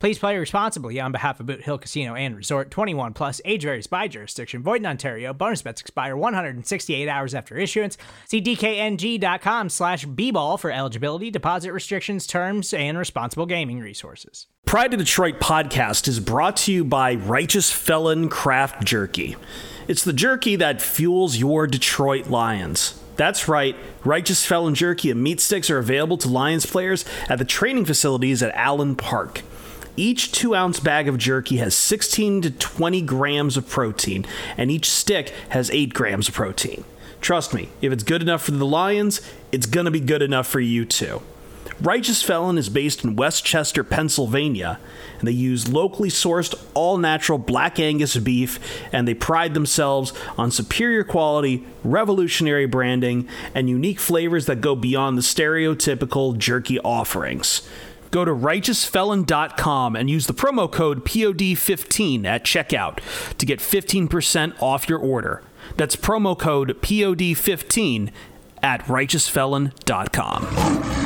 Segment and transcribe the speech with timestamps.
[0.00, 2.70] Please play responsibly on behalf of Boot Hill Casino and Resort.
[2.70, 4.62] 21 plus, age varies by jurisdiction.
[4.62, 5.34] Void in Ontario.
[5.34, 7.98] Bonus bets expire 168 hours after issuance.
[8.24, 14.46] See dkng.com slash bball for eligibility, deposit restrictions, terms, and responsible gaming resources.
[14.64, 19.36] Pride to Detroit podcast is brought to you by Righteous Felon Craft Jerky.
[19.86, 22.98] It's the jerky that fuels your Detroit Lions.
[23.16, 27.44] That's right, Righteous Felon Jerky and meat sticks are available to Lions players at the
[27.44, 29.42] training facilities at Allen Park.
[29.96, 34.24] Each two ounce bag of jerky has 16 to 20 grams of protein,
[34.56, 36.84] and each stick has 8 grams of protein.
[37.20, 39.20] Trust me, if it's good enough for the Lions,
[39.52, 41.22] it's gonna be good enough for you too.
[41.80, 44.78] Righteous Felon is based in West Chester, Pennsylvania,
[45.18, 48.58] and they use locally sourced, all natural black Angus beef,
[48.92, 55.16] and they pride themselves on superior quality, revolutionary branding, and unique flavors that go beyond
[55.16, 57.62] the stereotypical jerky offerings.
[58.10, 62.98] Go to righteousfelon.com and use the promo code POD15 at checkout
[63.38, 65.42] to get 15% off your order.
[65.76, 68.10] That's promo code POD15
[68.62, 70.99] at righteousfelon.com.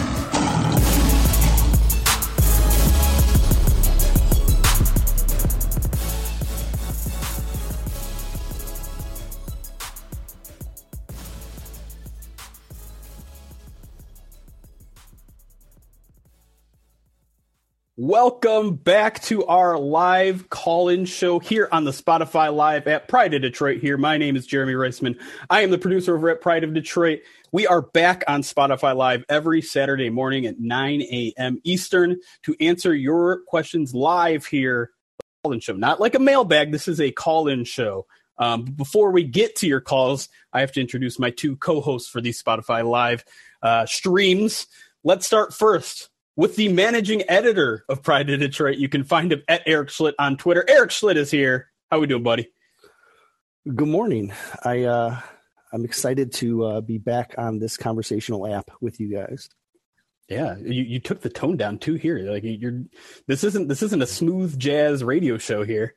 [18.14, 23.34] Welcome back to our live call in show here on the Spotify Live at Pride
[23.34, 23.80] of Detroit.
[23.80, 25.20] Here, my name is Jeremy Reisman.
[25.50, 27.22] I am the producer over at Pride of Detroit.
[27.50, 31.60] We are back on Spotify Live every Saturday morning at 9 a.m.
[31.64, 34.92] Eastern to answer your questions live here.
[35.42, 36.70] Call in show, not like a mailbag.
[36.70, 38.06] This is a call in show.
[38.38, 42.08] Um, before we get to your calls, I have to introduce my two co hosts
[42.08, 43.24] for these Spotify Live
[43.60, 44.68] uh, streams.
[45.02, 48.78] Let's start first with the managing editor of Pride of Detroit.
[48.78, 50.64] You can find him at Eric Schlitt on Twitter.
[50.68, 51.70] Eric Schlitt is here.
[51.90, 52.48] How we doing, buddy?
[53.74, 54.32] Good morning.
[54.64, 55.20] I uh,
[55.72, 59.48] I'm excited to uh, be back on this conversational app with you guys.
[60.28, 62.18] Yeah, you, you took the tone down too here.
[62.18, 62.82] Like you're
[63.26, 65.94] this isn't this isn't a smooth jazz radio show here.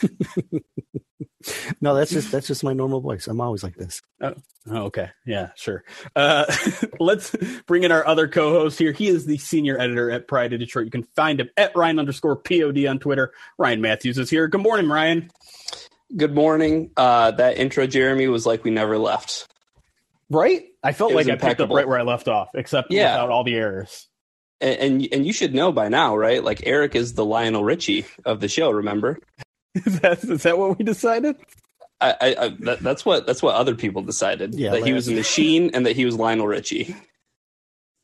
[1.80, 3.26] no, that's just that's just my normal voice.
[3.26, 4.02] I'm always like this.
[4.20, 4.34] Oh,
[4.70, 5.10] oh okay.
[5.26, 5.82] Yeah, sure.
[6.14, 6.44] Uh,
[7.00, 7.34] let's
[7.66, 8.92] bring in our other co-host here.
[8.92, 10.84] He is the senior editor at Pride of Detroit.
[10.84, 13.32] You can find him at Ryan underscore POD on Twitter.
[13.58, 14.46] Ryan Matthews is here.
[14.46, 15.28] Good morning, Ryan.
[16.16, 16.90] Good morning.
[16.96, 19.48] Uh, that intro, Jeremy, was like we never left.
[20.30, 20.64] Right?
[20.82, 23.14] I felt like I picked up right where I left off, except yeah.
[23.14, 24.08] without all the errors.
[24.60, 26.42] And, and and you should know by now, right?
[26.42, 28.70] Like Eric is the Lionel Richie of the show.
[28.70, 29.18] Remember?
[29.74, 31.36] is, that, is that what we decided?
[32.00, 34.54] I, I, I that, that's what that's what other people decided.
[34.54, 36.94] Yeah, that he was a machine and that he was Lionel Richie.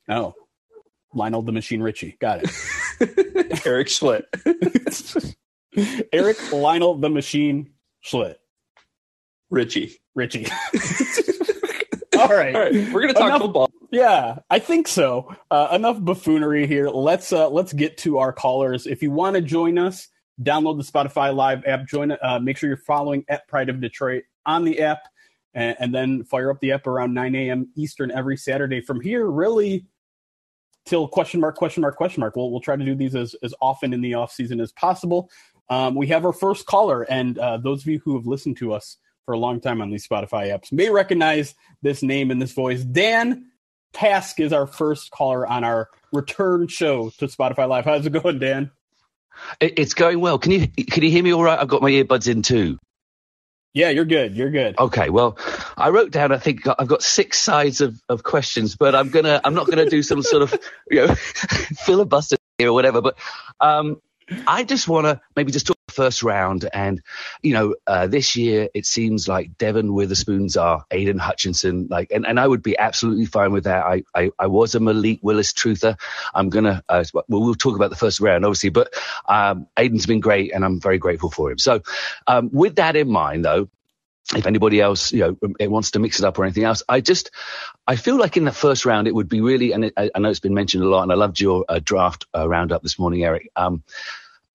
[0.09, 0.35] Oh,
[1.15, 2.17] Lionel the Machine Richie.
[2.21, 2.51] Got it.
[3.67, 4.25] Eric Schlitt.
[6.13, 7.71] Eric Lionel the Machine
[8.05, 8.37] Schlitt.
[9.51, 9.97] Richie.
[10.15, 10.47] Richie.
[12.21, 12.55] All right.
[12.55, 12.93] All right.
[12.93, 13.71] We're gonna talk enough, football.
[13.91, 15.35] Yeah, I think so.
[15.51, 16.89] Uh, enough buffoonery here.
[16.89, 18.87] Let's uh, let's get to our callers.
[18.87, 20.09] If you want to join us,
[20.43, 21.87] download the Spotify Live app.
[21.87, 22.13] Join.
[22.13, 25.01] Uh, make sure you're following at Pride of Detroit on the app,
[25.55, 27.69] and, and then fire up the app around 9 a.m.
[27.77, 28.81] Eastern every Saturday.
[28.81, 29.87] From here, really
[30.87, 32.37] till question mark question mark question mark.
[32.37, 35.31] We'll we'll try to do these as as often in the off season as possible.
[35.69, 38.73] Um, we have our first caller, and uh, those of you who have listened to
[38.73, 42.53] us for a long time on these Spotify apps may recognize this name and this
[42.53, 42.83] voice.
[42.83, 43.51] Dan
[43.93, 47.85] Task is our first caller on our return show to Spotify Live.
[47.85, 48.71] How's it going, Dan?
[49.61, 50.39] It's going well.
[50.39, 51.59] Can you can you hear me all right?
[51.59, 52.79] I've got my earbuds in too.
[53.75, 54.35] Yeah, you're good.
[54.35, 54.79] You're good.
[54.79, 55.11] Okay.
[55.11, 55.37] Well,
[55.77, 56.33] I wrote down.
[56.33, 59.41] I think I've got six sides of, of questions, but I'm gonna.
[59.45, 60.59] I'm not gonna do some sort of
[60.91, 63.03] you know filibuster here or whatever.
[63.03, 63.19] But
[63.61, 64.01] um,
[64.47, 66.69] I just want to maybe just talk first round.
[66.73, 67.03] And,
[67.43, 71.89] you know, uh, this year it seems like Devon Witherspoons are Aidan Hutchinson.
[71.91, 73.85] Like, and, and I would be absolutely fine with that.
[73.85, 75.99] I, I, I was a Malik Willis truther.
[76.35, 78.93] I'm going to, uh, well, we'll talk about the first round, obviously, but
[79.27, 81.59] um, Aidan's been great and I'm very grateful for him.
[81.59, 81.83] So,
[82.27, 83.71] um, with that in mind, though,
[84.35, 87.01] if anybody else, you know, it wants to mix it up or anything else, I
[87.01, 87.31] just,
[87.87, 90.19] I feel like in the first round it would be really, and it, I, I,
[90.19, 92.99] know it's been mentioned a lot, and I loved your uh, draft uh, roundup this
[92.99, 93.51] morning, Eric.
[93.55, 93.85] Um,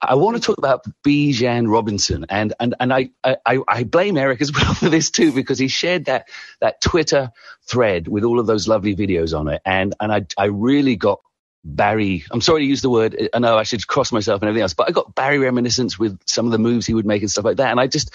[0.02, 4.42] I want to talk about Bijan Robinson, and and and I, I I blame Eric
[4.42, 6.28] as well for this too because he shared that
[6.60, 7.32] that Twitter
[7.64, 11.20] thread with all of those lovely videos on it, and and I I really got
[11.64, 12.24] Barry.
[12.32, 13.30] I'm sorry to use the word.
[13.34, 16.20] I know I should cross myself and everything else, but I got Barry reminiscence with
[16.26, 17.70] some of the moves he would make and stuff like that.
[17.70, 18.12] And I just,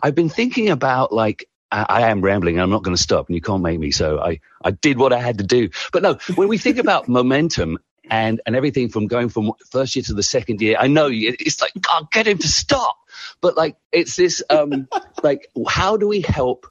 [0.00, 2.54] I've been thinking about like, I, am rambling.
[2.54, 3.90] And I'm not going to stop, and you can't make me.
[3.90, 5.70] So I, I did what I had to do.
[5.92, 7.78] But no, when we think about momentum
[8.10, 11.60] and and everything from going from first year to the second year, I know it's
[11.60, 12.96] like God, get him to stop.
[13.40, 14.88] But like, it's this, um,
[15.22, 16.66] like, how do we help?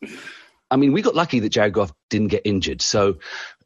[0.72, 2.82] I mean, we got lucky that Jared Goff didn't get injured.
[2.82, 3.20] So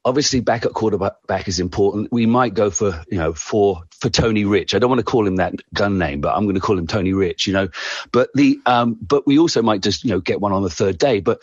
[0.04, 2.12] obviously backup quarterback is important.
[2.12, 4.76] We might go for, you know, for, for Tony Rich.
[4.76, 6.88] I don't want to call him that gun name, but I'm going to call him
[6.88, 7.70] Tony Rich, you know,
[8.12, 10.98] but the, um, but we also might just, you know, get one on the third
[10.98, 11.22] day.
[11.22, 11.42] But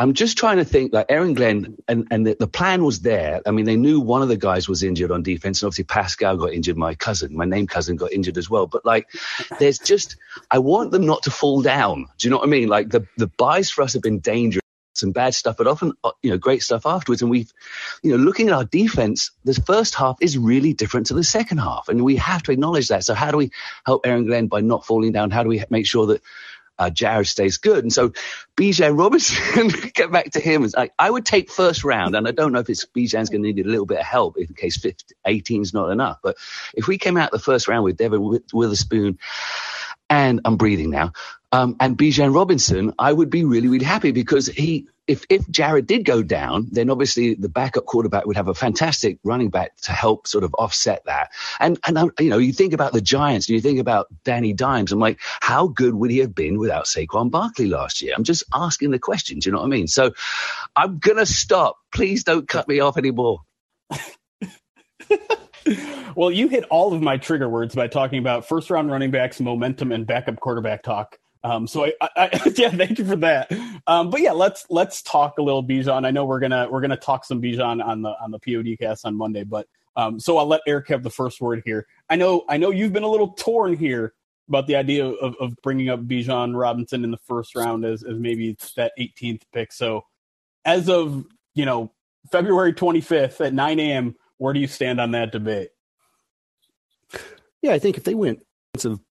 [0.00, 3.42] I'm just trying to think like Aaron Glenn and, and the, the, plan was there.
[3.44, 6.38] I mean, they knew one of the guys was injured on defense and obviously Pascal
[6.38, 6.78] got injured.
[6.78, 8.66] My cousin, my name cousin got injured as well.
[8.66, 9.10] But like,
[9.58, 10.16] there's just,
[10.50, 12.06] I want them not to fall down.
[12.16, 12.68] Do you know what I mean?
[12.68, 14.62] Like the, the byes for us have been dangerous
[14.94, 17.22] some bad stuff, but often, uh, you know, great stuff afterwards.
[17.22, 17.52] And we've,
[18.02, 21.58] you know, looking at our defense, the first half is really different to the second
[21.58, 21.88] half.
[21.88, 23.04] And we have to acknowledge that.
[23.04, 23.50] So how do we
[23.84, 25.30] help Aaron Glenn by not falling down?
[25.30, 26.22] How do we make sure that
[26.80, 27.84] uh, Jared stays good?
[27.84, 28.12] And so
[28.56, 30.66] Bijan Robinson, get back to him.
[30.76, 33.52] Like, I would take first round, and I don't know if it's Bijan's going to
[33.52, 34.84] need a little bit of help in case
[35.24, 36.18] 18 is not enough.
[36.22, 36.36] But
[36.74, 39.18] if we came out the first round with Devon Witherspoon,
[40.08, 41.12] and I'm breathing now,
[41.52, 45.88] um, and Bijan Robinson, I would be really, really happy because he, if, if Jared
[45.88, 49.90] did go down, then obviously the backup quarterback would have a fantastic running back to
[49.90, 51.30] help sort of offset that.
[51.58, 54.52] And, and, um, you know, you think about the Giants and you think about Danny
[54.52, 54.92] Dimes.
[54.92, 58.14] I'm like, how good would he have been without Saquon Barkley last year?
[58.16, 59.44] I'm just asking the questions.
[59.44, 59.88] You know what I mean?
[59.88, 60.12] So
[60.76, 61.78] I'm to stop.
[61.92, 63.40] Please don't cut me off anymore.
[66.14, 69.40] well, you hit all of my trigger words by talking about first round running backs,
[69.40, 71.18] momentum, and backup quarterback talk.
[71.42, 73.50] Um, so I, I, yeah, thank you for that.
[73.86, 76.06] Um, but yeah, let's let's talk a little Bijan.
[76.06, 79.16] I know we're gonna we're gonna talk some Bijan on the on the PODcast on
[79.16, 79.66] Monday, but
[79.96, 81.86] um, so I'll let Eric have the first word here.
[82.08, 84.14] I know I know you've been a little torn here
[84.48, 88.18] about the idea of, of bringing up Bijan Robinson in the first round as as
[88.18, 89.72] maybe that 18th pick.
[89.72, 90.04] So
[90.64, 91.92] as of you know
[92.30, 95.70] February 25th at 9 a.m., where do you stand on that debate?
[97.62, 98.40] Yeah, I think if they went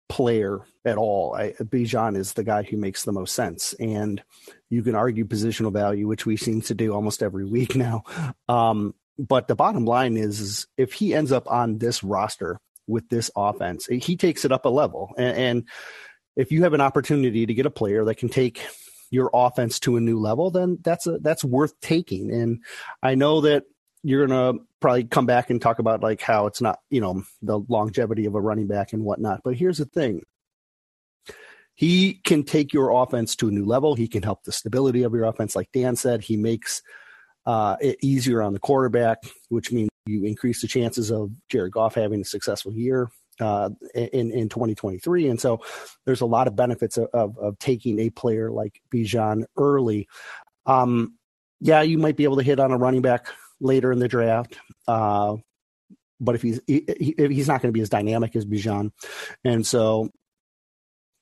[0.09, 1.33] player at all.
[1.33, 4.21] Bijan is the guy who makes the most sense, and
[4.69, 8.03] you can argue positional value, which we seem to do almost every week now.
[8.47, 13.07] Um, but the bottom line is, is, if he ends up on this roster with
[13.09, 15.13] this offense, he takes it up a level.
[15.17, 15.63] And, and
[16.35, 18.65] if you have an opportunity to get a player that can take
[19.11, 22.31] your offense to a new level, then that's a, that's worth taking.
[22.31, 22.63] And
[23.03, 23.65] I know that
[24.03, 27.59] you're gonna probably come back and talk about like how it's not you know the
[27.69, 30.23] longevity of a running back and whatnot but here's the thing
[31.75, 33.95] he can take your offense to a new level.
[33.95, 35.55] He can help the stability of your offense.
[35.55, 36.81] Like dan said he makes
[37.45, 39.17] uh, it easier on the quarterback
[39.49, 44.31] which means you increase the chances of jared goff having a successful year uh, in
[44.31, 45.59] in 2023 and so
[46.05, 50.07] there's a lot of benefits of, of, of taking a player like bijan early.
[50.67, 51.17] Um,
[51.59, 53.27] yeah you might be able to hit on a running back
[53.59, 54.57] later in the draft.
[54.87, 55.37] Uh,
[56.19, 56.85] but if he's he,
[57.17, 58.91] he's not going to be as dynamic as Bijan,
[59.43, 60.11] and so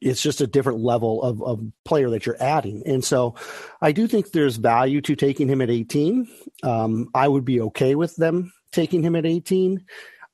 [0.02, 2.84] it's just a different level of, of player that you're adding.
[2.86, 3.36] And so
[3.82, 6.28] I do think there's value to taking him at 18.
[6.64, 9.86] Um, I would be okay with them taking him at 18.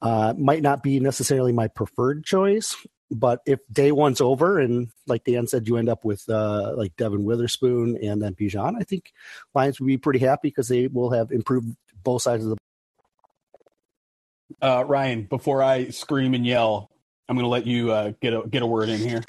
[0.02, 2.76] Uh, might not be necessarily my preferred choice,
[3.10, 6.96] but if day one's over and like Dan said, you end up with uh, like
[6.96, 9.14] Devon Witherspoon and then Bijan, I think
[9.56, 12.58] Lions would be pretty happy because they will have improved both sides of the.
[14.62, 16.92] Uh, Ryan, before I scream and yell,
[17.28, 19.24] I'm going to let you uh, get a get a word in here.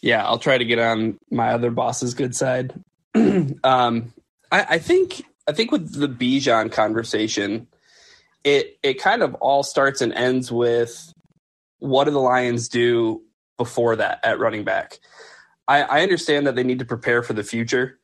[0.00, 2.72] Yeah, I'll try to get on my other boss's good side.
[3.14, 4.12] um,
[4.52, 7.66] I, I think I think with the Bijan conversation,
[8.44, 11.12] it it kind of all starts and ends with
[11.78, 13.22] what do the Lions do
[13.56, 14.98] before that at running back?
[15.66, 17.98] I, I understand that they need to prepare for the future,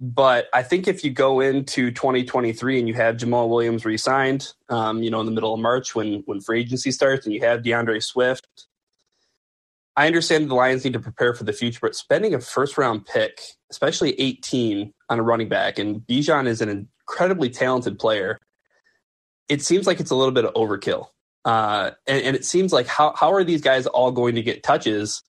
[0.00, 5.02] but I think if you go into 2023 and you have Jamaal Williams re-signed, um,
[5.02, 7.62] you know, in the middle of March when when free agency starts, and you have
[7.62, 8.66] D'Andre Swift,
[9.96, 13.06] I understand the Lions need to prepare for the future, but spending a first round
[13.06, 18.38] pick, especially 18 on a running back, and Bijan is an incredibly talented player,
[19.48, 21.08] it seems like it's a little bit of overkill.
[21.44, 24.62] Uh, and, and, it seems like how how are these guys all going to get
[24.62, 25.22] touches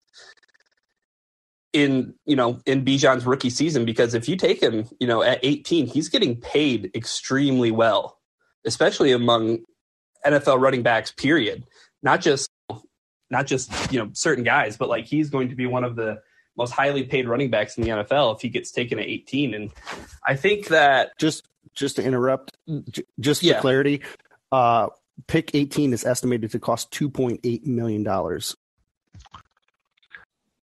[1.74, 3.84] in you know in Bijan's rookie season?
[3.84, 8.18] Because if you take him, you know, at 18, he's getting paid extremely well,
[8.66, 9.60] especially among
[10.26, 11.12] NFL running backs.
[11.12, 11.66] Period.
[12.02, 12.50] Not just
[13.30, 16.22] not just you know certain guys, but like he's going to be one of the
[16.58, 19.54] most highly paid running backs in the NFL if he gets taken at 18.
[19.54, 19.72] And
[20.26, 22.56] I think that just just to interrupt,
[23.20, 23.60] just for yeah.
[23.60, 24.02] clarity,
[24.52, 24.88] uh,
[25.28, 28.56] pick 18 is estimated to cost 2.8 million dollars.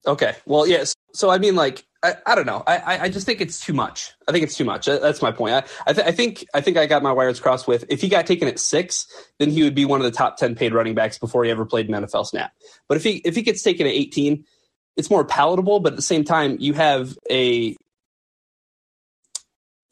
[0.07, 0.95] Okay, well, yes.
[1.13, 2.65] So I mean, like, I, I don't know.
[2.67, 4.13] I, I just think it's too much.
[4.29, 4.87] I think it's too much.
[4.87, 5.55] That's my point.
[5.55, 8.09] I I, th- I think I think I got my wires crossed with if he
[8.09, 9.07] got taken at six,
[9.39, 11.65] then he would be one of the top ten paid running backs before he ever
[11.65, 12.53] played an NFL snap.
[12.89, 14.45] But if he if he gets taken at 18,
[14.97, 15.81] it's more palatable.
[15.81, 17.77] But at the same time, you have a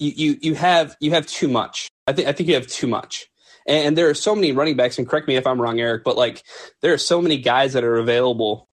[0.00, 1.90] you, you you have you have too much.
[2.08, 3.26] I think I think you have too much.
[3.68, 6.02] And, and there are so many running backs, and correct me if I'm wrong, Eric,
[6.04, 6.42] but like
[6.82, 8.68] there are so many guys that are available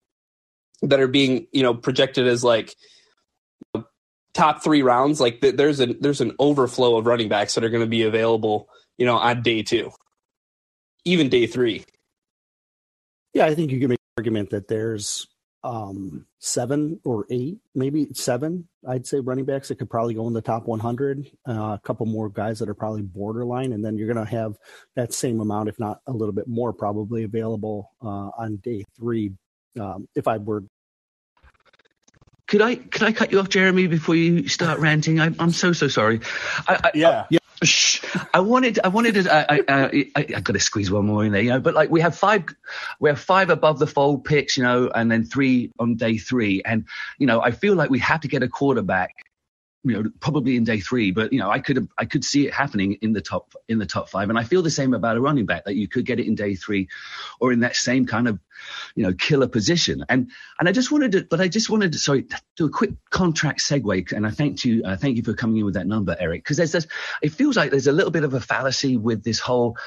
[0.82, 2.76] that are being you know projected as like
[4.38, 5.20] top three rounds.
[5.20, 8.70] Like there's a there's an overflow of running backs that are going to be available,
[8.98, 9.92] you know, on day two,
[11.04, 11.84] even day three.
[13.34, 15.28] Yeah, I think you can make an argument that there's
[15.64, 20.34] um, seven or eight, maybe seven, I'd say running backs that could probably go in
[20.34, 21.30] the top 100.
[21.48, 24.56] Uh, a couple more guys that are probably borderline, and then you're going to have
[24.96, 29.34] that same amount, if not a little bit more, probably available uh, on day three.
[29.80, 30.64] Um, if I were
[32.48, 35.20] could I could I cut you off, Jeremy, before you start ranting?
[35.20, 36.22] I, am so so sorry.
[36.68, 37.40] I, I, yeah, yeah.
[37.64, 38.04] Shh.
[38.34, 41.32] I wanted, I wanted to, I, I, I, I got to squeeze one more in
[41.32, 42.46] there, you know, but like we have five,
[43.00, 46.62] we have five above the fold picks, you know, and then three on day three.
[46.64, 46.86] And,
[47.18, 49.27] you know, I feel like we have to get a quarterback
[49.90, 52.54] you know probably in day three but you know i could i could see it
[52.54, 54.30] happening in the top in the top five.
[54.30, 56.36] And i feel the same about a running back that you could get it in
[56.36, 56.88] day three
[57.40, 58.40] or in that same kind of
[58.96, 60.06] you know killer position.
[60.10, 62.26] And and i just wanted to but i just wanted to sorry
[62.56, 65.66] do a quick contract segue and i thank you uh, thank you for coming in
[65.66, 66.88] with that number eric because there's this
[67.22, 69.78] it feels like there's a little bit of a fallacy with this whole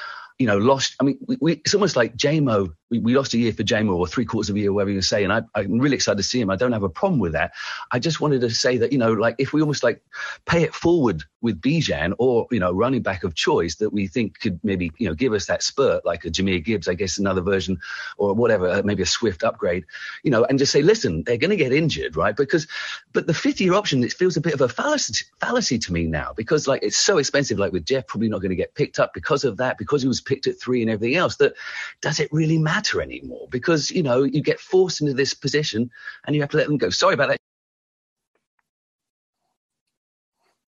[0.41, 0.97] you know, lost.
[0.99, 2.73] I mean, we, we, it's almost like JMO.
[2.89, 5.03] We, we, lost a year for JMO or three quarters of a year, whatever you
[5.03, 5.23] say.
[5.23, 6.49] And I, I'm really excited to see him.
[6.49, 7.53] I don't have a problem with that.
[7.93, 10.03] I just wanted to say that, you know, like if we almost like
[10.47, 14.41] pay it forward with Bijan or, you know, running back of choice that we think
[14.41, 17.43] could maybe, you know, give us that spurt, like a Jahmyr Gibbs, I guess, another
[17.43, 17.79] version
[18.17, 19.85] or whatever, uh, maybe a Swift upgrade,
[20.23, 22.37] you know, and just say, listen, they're going to get injured, right?
[22.37, 22.67] Because,
[23.13, 26.07] but the fifth year option, it feels a bit of a fallacy, fallacy to me
[26.07, 28.99] now because like it's so expensive, like with Jeff probably not going to get picked
[28.99, 31.55] up because of that, because he was picked at three and everything else that
[32.01, 33.49] does it really matter anymore?
[33.51, 35.91] Because, you know, you get forced into this position
[36.25, 36.91] and you have to let them go.
[36.91, 37.37] Sorry about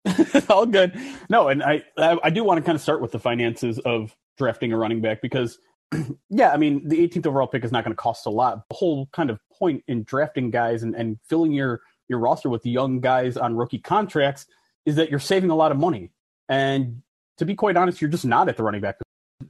[0.03, 0.45] that.
[0.49, 0.99] All good.
[1.29, 4.73] No, and I, I do want to kind of start with the finances of drafting
[4.73, 5.59] a running back because,
[6.29, 8.67] yeah, I mean, the 18th overall pick is not going to cost a lot.
[8.67, 12.65] The whole kind of point in drafting guys and, and filling your your roster with
[12.65, 14.45] young guys on rookie contracts
[14.85, 16.11] is that you're saving a lot of money.
[16.49, 17.03] And
[17.37, 18.97] to be quite honest, you're just not at the running back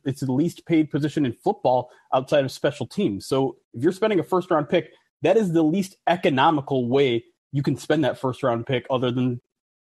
[0.05, 3.25] it's the least paid position in football outside of special teams.
[3.25, 4.91] So if you're spending a first round pick,
[5.22, 9.41] that is the least economical way you can spend that first round pick other than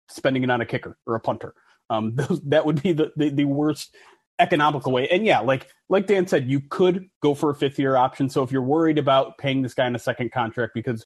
[0.09, 1.53] spending it on a kicker or a punter.
[1.89, 3.95] Um, those, that would be the, the, the worst
[4.39, 5.07] economical way.
[5.09, 8.29] And yeah, like like Dan said, you could go for a fifth year option.
[8.29, 11.05] So if you're worried about paying this guy in a second contract because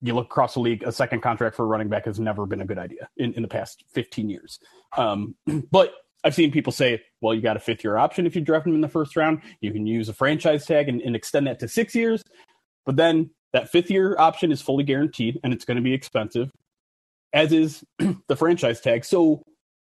[0.00, 2.60] you look across the league, a second contract for a running back has never been
[2.60, 4.58] a good idea in, in the past 15 years.
[4.96, 5.36] Um,
[5.70, 5.92] but
[6.24, 8.74] I've seen people say, well, you got a fifth year option if you draft him
[8.74, 9.42] in the first round.
[9.60, 12.22] You can use a franchise tag and, and extend that to six years.
[12.86, 16.50] But then that fifth year option is fully guaranteed and it's going to be expensive,
[17.32, 17.84] as is
[18.28, 19.04] the franchise tag.
[19.04, 19.42] So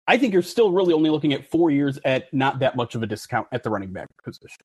[0.09, 3.03] I think you're still really only looking at four years at not that much of
[3.03, 4.65] a discount at the running back position.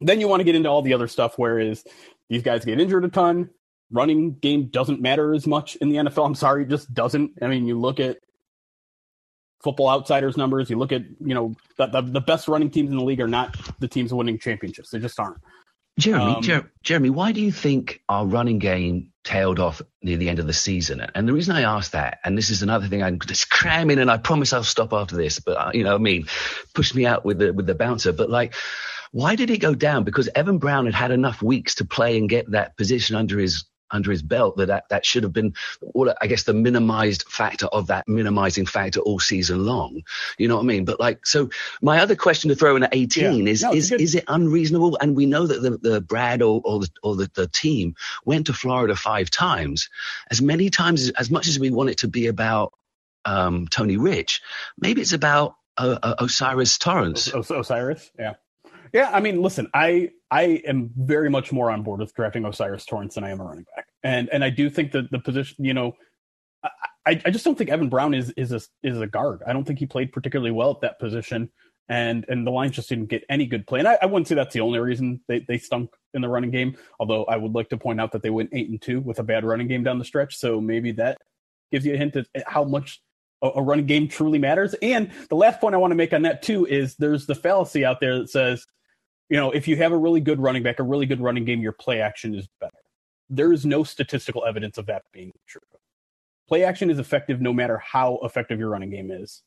[0.00, 1.84] Then you want to get into all the other stuff, whereas
[2.28, 3.50] these guys get injured a ton.
[3.90, 6.26] Running game doesn't matter as much in the NFL.
[6.26, 7.32] I'm sorry, it just doesn't.
[7.40, 8.18] I mean, you look at
[9.62, 12.96] Football Outsiders numbers, you look at you know the, the, the best running teams in
[12.96, 14.90] the league are not the teams winning championships.
[14.90, 15.38] They just aren't.
[15.98, 20.28] Jeremy, um, Jer- Jeremy, why do you think our running game tailed off near the
[20.28, 21.00] end of the season?
[21.14, 24.10] And the reason I ask that, and this is another thing I'm just cramming, and
[24.10, 26.26] I promise I'll stop after this, but uh, you know, I mean,
[26.74, 28.12] push me out with the with the bouncer.
[28.12, 28.54] But like,
[29.12, 30.04] why did it go down?
[30.04, 33.64] Because Evan Brown had had enough weeks to play and get that position under his
[33.90, 37.66] under his belt that, that that should have been well, I guess the minimized factor
[37.66, 40.02] of that minimizing factor all season long.
[40.38, 40.84] You know what I mean?
[40.84, 41.50] But like, so
[41.82, 43.52] my other question to throw in at 18 yeah.
[43.52, 44.00] is, no, is, good.
[44.00, 44.98] is it unreasonable?
[45.00, 48.46] And we know that the, the Brad or, or the, or the, the team went
[48.46, 49.88] to Florida five times
[50.30, 52.72] as many times as, as much as we want it to be about,
[53.24, 54.40] um, Tony Rich.
[54.78, 57.32] Maybe it's about uh, uh, O'Cyrus Torrence.
[57.34, 58.34] O- o- O'Cyrus, yeah.
[58.92, 62.84] Yeah, I mean, listen, I I am very much more on board with drafting O'Cyrus
[62.84, 65.64] Torrence than I am a running back, and and I do think that the position,
[65.64, 65.94] you know,
[67.06, 69.42] I, I just don't think Evan Brown is is a is a guard.
[69.46, 71.50] I don't think he played particularly well at that position,
[71.88, 73.78] and and the Lions just didn't get any good play.
[73.78, 76.50] And I, I wouldn't say that's the only reason they they stunk in the running
[76.50, 76.76] game.
[76.98, 79.22] Although I would like to point out that they went eight and two with a
[79.22, 81.18] bad running game down the stretch, so maybe that
[81.70, 83.00] gives you a hint at how much
[83.42, 84.74] a, a running game truly matters.
[84.82, 87.84] And the last point I want to make on that too is there's the fallacy
[87.84, 88.66] out there that says
[89.28, 91.60] you know, if you have a really good running back, a really good running game,
[91.60, 92.72] your play action is better.
[93.28, 95.60] There is no statistical evidence of that being true.
[96.48, 99.42] Play action is effective no matter how effective your running game is.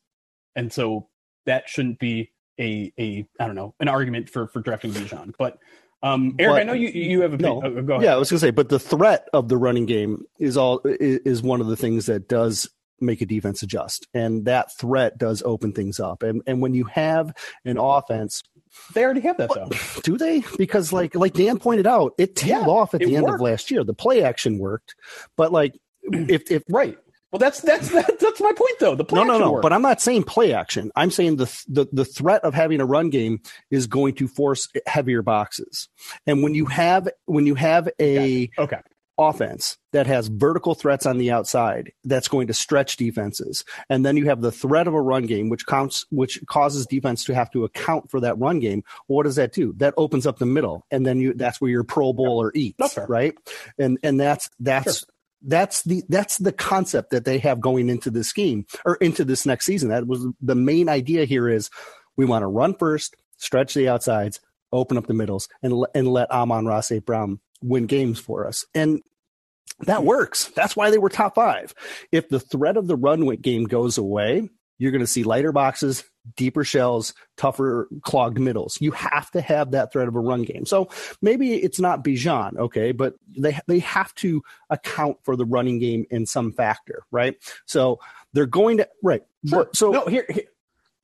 [0.54, 1.08] And so
[1.46, 5.32] that shouldn't be a a I don't know, an argument for for drafting Bijan.
[5.38, 5.58] But
[6.02, 8.04] um, Eric, but, I know you you have a no, oh, go ahead.
[8.04, 10.80] Yeah, I was going to say, but the threat of the running game is all
[10.84, 12.68] is one of the things that does
[13.00, 16.22] make a defense adjust, and that threat does open things up.
[16.22, 17.34] And and when you have
[17.64, 18.42] an offense
[18.94, 19.70] they already have that though.
[20.02, 20.44] Do they?
[20.56, 23.36] Because like like Dan pointed out, it tailed yeah, off at the end worked.
[23.36, 23.84] of last year.
[23.84, 24.94] The play action worked,
[25.36, 26.98] but like if if right.
[27.32, 28.96] Well, that's that's that's my point though.
[28.96, 29.52] The play no, no, no.
[29.52, 29.62] Worked.
[29.62, 30.90] But I'm not saying play action.
[30.96, 34.68] I'm saying the, the the threat of having a run game is going to force
[34.86, 35.88] heavier boxes.
[36.26, 38.80] And when you have when you have a okay
[39.20, 44.16] offense that has vertical threats on the outside that's going to stretch defenses and then
[44.16, 47.50] you have the threat of a run game which counts which causes defense to have
[47.50, 50.86] to account for that run game what does that do that opens up the middle
[50.90, 52.72] and then you that's where your pro bowler yeah.
[52.78, 53.34] eats right
[53.78, 55.08] and and that's that's sure.
[55.42, 59.44] that's the that's the concept that they have going into this scheme or into this
[59.44, 61.68] next season that was the main idea here is
[62.16, 64.40] we want to run first stretch the outsides
[64.72, 67.04] open up the middles and and let Amon-Ra St.
[67.04, 68.64] Brown win games for us.
[68.74, 69.02] And
[69.80, 70.46] that works.
[70.48, 71.74] That's why they were top five.
[72.12, 74.48] If the threat of the run game goes away,
[74.78, 76.04] you're going to see lighter boxes,
[76.36, 78.78] deeper shells, tougher clogged middles.
[78.80, 80.64] You have to have that threat of a run game.
[80.64, 80.88] So
[81.20, 86.06] maybe it's not Bijan, okay, but they they have to account for the running game
[86.10, 87.36] in some factor, right?
[87.66, 88.00] So
[88.32, 89.22] they're going to right.
[89.46, 89.68] Sure.
[89.74, 90.44] so no, here, here,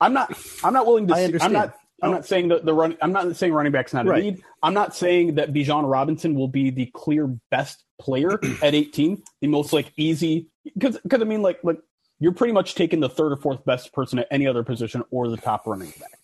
[0.01, 1.15] I'm not I'm not willing to.
[1.15, 1.57] I understand.
[1.57, 2.97] I'm not I'm not saying that the run.
[3.01, 4.23] I'm not saying running back's not a right.
[4.23, 4.43] need.
[4.63, 9.47] I'm not saying that Bijan Robinson will be the clear best player at 18, the
[9.47, 10.49] most like easy.
[10.65, 11.79] Because because I mean like like
[12.19, 15.29] you're pretty much taking the third or fourth best person at any other position or
[15.29, 16.19] the top running back.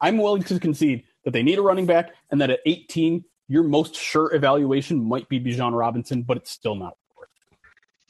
[0.00, 3.62] I'm willing to concede that they need a running back and that at 18, your
[3.62, 6.96] most sure evaluation might be Bijan Robinson, but it's still not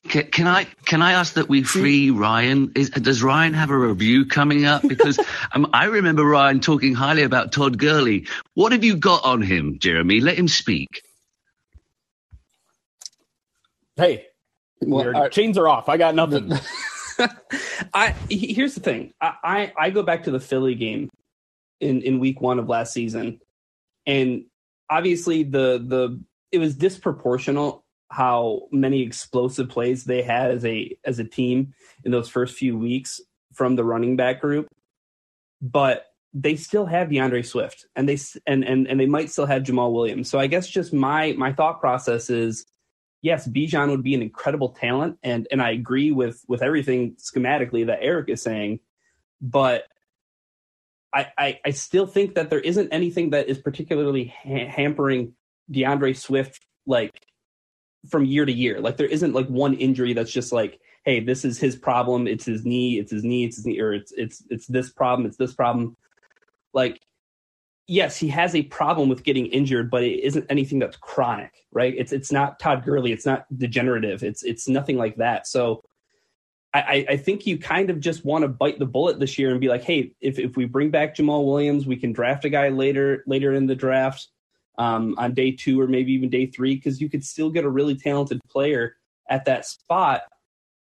[0.08, 2.72] can, can, I can I ask that we free Ryan?
[2.74, 4.82] Is, does Ryan have a review coming up?
[4.86, 5.18] Because
[5.52, 8.26] um, I remember Ryan talking highly about Todd Gurley.
[8.54, 10.20] What have you got on him, Jeremy?
[10.20, 11.02] Let him speak.
[13.96, 14.26] Hey,
[14.80, 15.88] well, uh, chains are off.
[15.88, 16.52] I got nothing.
[17.94, 19.14] I here's the thing.
[19.20, 21.08] I, I I go back to the Philly game
[21.80, 23.40] in in week one of last season,
[24.06, 24.44] and
[24.90, 31.18] obviously the the it was disproportional how many explosive plays they had as a as
[31.18, 31.72] a team
[32.04, 33.20] in those first few weeks
[33.52, 34.68] from the running back group,
[35.62, 39.62] but they still have D'Andre Swift and they and and and they might still have
[39.62, 40.28] Jamaal Williams.
[40.28, 42.66] So I guess just my my thought process is
[43.26, 47.86] yes, Bijan would be an incredible talent and and I agree with with everything schematically
[47.86, 48.78] that Eric is saying,
[49.40, 49.82] but
[51.12, 55.32] I, I, I still think that there isn't anything that is particularly ha- hampering
[55.68, 57.20] D'Andre Swift like
[58.08, 58.80] from year to year.
[58.80, 62.28] Like there isn't like one injury that's just like, hey, this is his problem.
[62.28, 63.00] It's his knee.
[63.00, 63.44] It's his knee.
[63.44, 63.80] It's his knee.
[63.80, 65.26] Or it's it's it's this problem.
[65.26, 65.96] It's this problem.
[66.72, 67.00] Like,
[67.86, 71.94] yes, he has a problem with getting injured, but it isn't anything that's chronic, right?
[71.96, 73.12] It's it's not Todd Gurley.
[73.12, 74.22] It's not degenerative.
[74.22, 75.46] It's it's nothing like that.
[75.46, 75.82] So.
[76.74, 79.58] I, I think you kind of just want to bite the bullet this year and
[79.58, 82.68] be like, hey, if, if we bring back Jamaal Williams, we can draft a guy
[82.68, 84.28] later later in the draft
[84.76, 87.68] um, on day two or maybe even day three because you could still get a
[87.70, 88.96] really talented player
[89.28, 90.22] at that spot,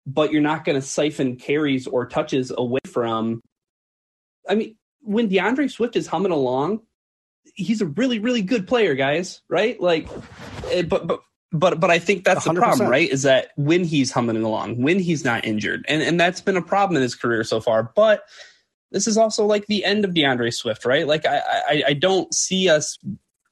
[0.05, 3.41] but you're not going to siphon carries or touches away from.
[4.49, 6.81] I mean, when D'Andre Swift is humming along,
[7.53, 9.41] he's a really, really good player, guys.
[9.49, 9.79] Right?
[9.79, 10.07] Like,
[10.71, 12.53] eh, but but but but I think that's 100%.
[12.53, 13.09] the problem, right?
[13.09, 16.61] Is that when he's humming along, when he's not injured, and and that's been a
[16.61, 17.91] problem in his career so far.
[17.95, 18.23] But
[18.91, 21.07] this is also like the end of D'Andre Swift, right?
[21.07, 22.97] Like I I, I don't see us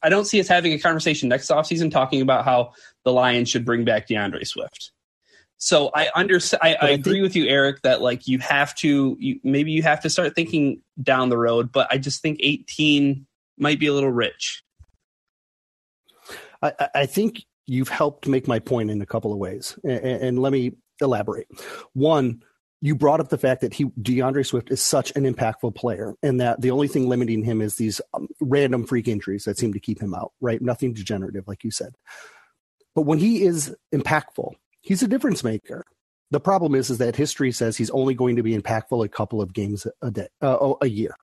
[0.03, 2.73] I don't see us having a conversation next offseason talking about how
[3.05, 4.91] the Lions should bring back D'Andre Swift.
[5.57, 6.61] So I understand.
[6.61, 10.01] I, I, agree with you, Eric, that like you have to, you, maybe you have
[10.01, 11.71] to start thinking down the road.
[11.71, 13.25] But I just think 18
[13.63, 14.61] might be a little rich.
[16.61, 20.39] I, I think you've helped make my point in a couple of ways, and, and
[20.39, 21.47] let me elaborate.
[21.93, 22.43] One,
[22.81, 26.39] you brought up the fact that he D'Andre Swift is such an impactful player, and
[26.41, 29.79] that the only thing limiting him is these um, random freak injuries that seem to
[29.79, 30.33] keep him out.
[30.41, 31.95] Right, nothing degenerative, like you said.
[32.93, 35.85] But when he is impactful, he's a difference maker.
[36.31, 39.41] The problem is, is that history says he's only going to be impactful a couple
[39.41, 41.15] of games a day, uh, a year.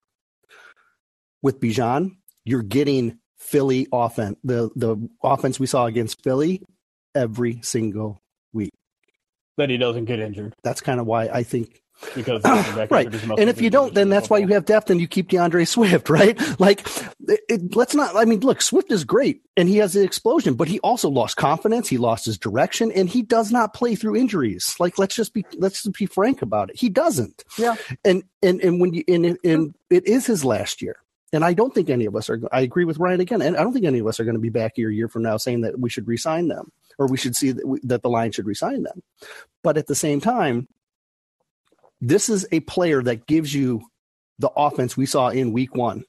[1.42, 6.62] With Bijan, you're getting Philly offense, the the offense we saw against Philly
[7.14, 8.22] every single
[8.52, 8.72] week
[9.56, 10.54] that he doesn't get injured.
[10.62, 11.82] That's kind of why I think
[12.14, 12.42] because
[12.90, 13.14] right.
[13.14, 16.08] And if you don't, then that's why you have depth and you keep D'Andre Swift,
[16.10, 16.38] right?
[16.58, 16.86] Like,
[17.28, 18.16] it, it, let's not.
[18.16, 21.36] I mean, look, Swift is great and he has the explosion, but he also lost
[21.36, 21.88] confidence.
[21.88, 24.74] He lost his direction, and he does not play through injuries.
[24.78, 26.76] Like, let's just be let's just be frank about it.
[26.78, 27.44] He doesn't.
[27.58, 27.76] Yeah.
[28.04, 30.96] And and and when you and and it is his last year.
[31.32, 32.40] And I don't think any of us are.
[32.50, 34.40] I agree with Ryan again, and I don't think any of us are going to
[34.40, 37.16] be back here a year from now saying that we should resign them or we
[37.16, 39.02] should see that, we, that the line should resign them.
[39.62, 40.68] But at the same time,
[42.00, 43.82] this is a player that gives you
[44.38, 46.04] the offense we saw in week one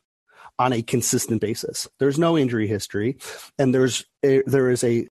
[0.57, 1.87] on a consistent basis.
[1.99, 3.17] There's no injury history,
[3.59, 5.07] and there's a, there is a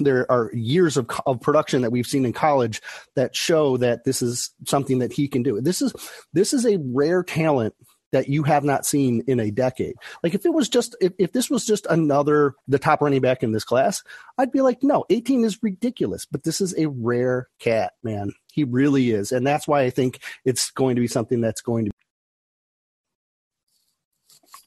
[0.00, 2.82] there are years of, of production that we've seen in college
[3.16, 5.60] that show that this is something that he can do.
[5.60, 5.92] This is
[6.32, 7.74] this is a rare talent
[8.12, 9.94] that you have not seen in a decade.
[10.22, 13.42] Like if it was just if, if this was just another the top running back
[13.42, 14.02] in this class,
[14.38, 16.26] I'd be like, no, 18 is ridiculous.
[16.26, 18.32] But this is a rare cat, man.
[18.52, 19.32] He really is.
[19.32, 21.90] And that's why I think it's going to be something that's going to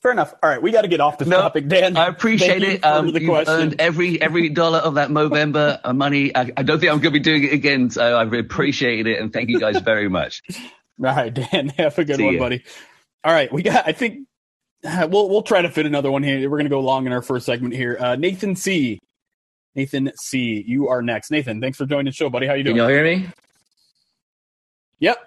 [0.03, 0.33] Fair enough.
[0.43, 1.95] All right, we got to get off this no, topic, Dan.
[1.95, 2.83] I appreciate it.
[2.83, 6.35] Um, the you've earned every every dollar of that Movember money.
[6.35, 9.21] I, I, don't think I'm going to be doing it again, so I appreciate it
[9.21, 10.43] and thank you guys very much.
[10.99, 12.63] All right, Dan, have a good See one, buddy.
[13.23, 13.87] All right, we got.
[13.87, 14.27] I think
[14.83, 16.49] we'll we'll try to fit another one here.
[16.49, 17.97] We're going to go long in our first segment here.
[17.99, 18.99] Uh, Nathan C.
[19.75, 20.63] Nathan C.
[20.65, 21.31] You are next.
[21.31, 22.47] Nathan, thanks for joining the show, buddy.
[22.47, 22.75] How you doing?
[22.75, 23.27] Can y'all hear me?
[24.99, 25.17] Yep.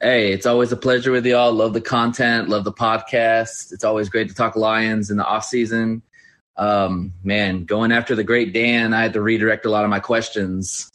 [0.00, 1.52] Hey, it's always a pleasure with y'all.
[1.52, 3.72] Love the content, love the podcast.
[3.72, 6.02] It's always great to talk Lions in the off season.
[6.56, 10.00] Um, man, going after the great Dan, I had to redirect a lot of my
[10.00, 10.88] questions.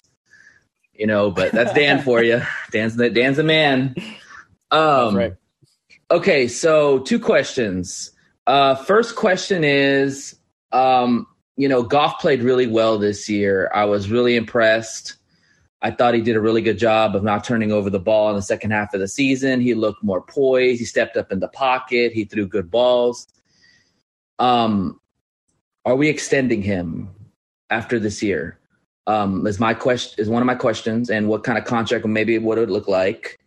[0.93, 2.41] You know, but that's Dan for you.
[2.71, 3.95] Dan's the Dan's the man.
[4.71, 5.33] Um, right.
[6.13, 8.11] Okay, so two questions.
[8.45, 10.35] Uh, first question is,
[10.71, 11.25] um,
[11.57, 13.71] you know, Goff played really well this year.
[13.73, 15.15] I was really impressed.
[15.81, 18.35] I thought he did a really good job of not turning over the ball in
[18.35, 19.59] the second half of the season.
[19.59, 20.77] He looked more poised.
[20.77, 22.13] He stepped up in the pocket.
[22.13, 23.27] He threw good balls.
[24.37, 25.01] Um,
[25.83, 27.09] are we extending him
[27.71, 28.59] after this year?
[29.07, 32.37] Um, is my question is one of my questions, and what kind of contract maybe
[32.37, 33.39] what it would look like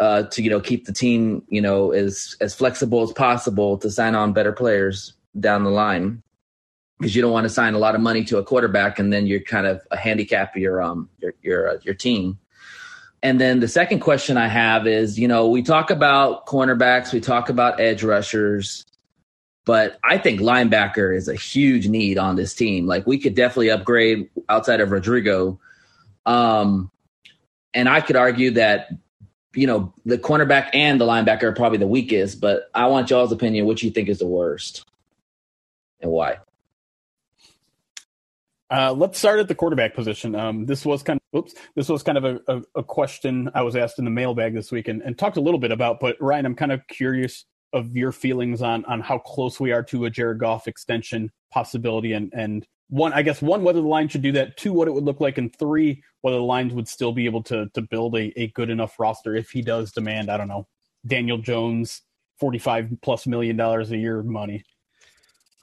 [0.00, 3.90] uh, to you know keep the team you know as as flexible as possible to
[3.90, 6.22] sign on better players down the line
[6.98, 9.26] because you don't want to sign a lot of money to a quarterback and then
[9.26, 12.38] you're kind of a handicap your um your your uh, your team.
[13.22, 17.20] And then the second question I have is, you know, we talk about cornerbacks, we
[17.20, 18.86] talk about edge rushers,
[19.66, 22.86] but I think linebacker is a huge need on this team.
[22.86, 25.60] Like we could definitely upgrade outside of Rodrigo.
[26.24, 26.90] Um,
[27.74, 28.88] and I could argue that
[29.54, 33.32] you know, the cornerback and the linebacker are probably the weakest, but I want y'all's
[33.32, 33.66] opinion.
[33.66, 34.84] What you think is the worst
[36.00, 36.38] and why?
[38.70, 40.36] Uh, let's start at the quarterback position.
[40.36, 43.62] Um, this was kind of, oops, this was kind of a, a, a, question I
[43.62, 46.16] was asked in the mailbag this week and, and talked a little bit about, but
[46.20, 50.04] Ryan, I'm kind of curious of your feelings on, on how close we are to
[50.04, 54.22] a Jared Goff extension possibility and, and one, I guess one, whether the line should
[54.22, 57.12] do that, two, what it would look like, and three, whether the Lions would still
[57.12, 60.36] be able to to build a, a good enough roster if he does demand, I
[60.36, 60.66] don't know,
[61.06, 62.02] Daniel Jones,
[62.38, 64.64] forty five plus million dollars a year money.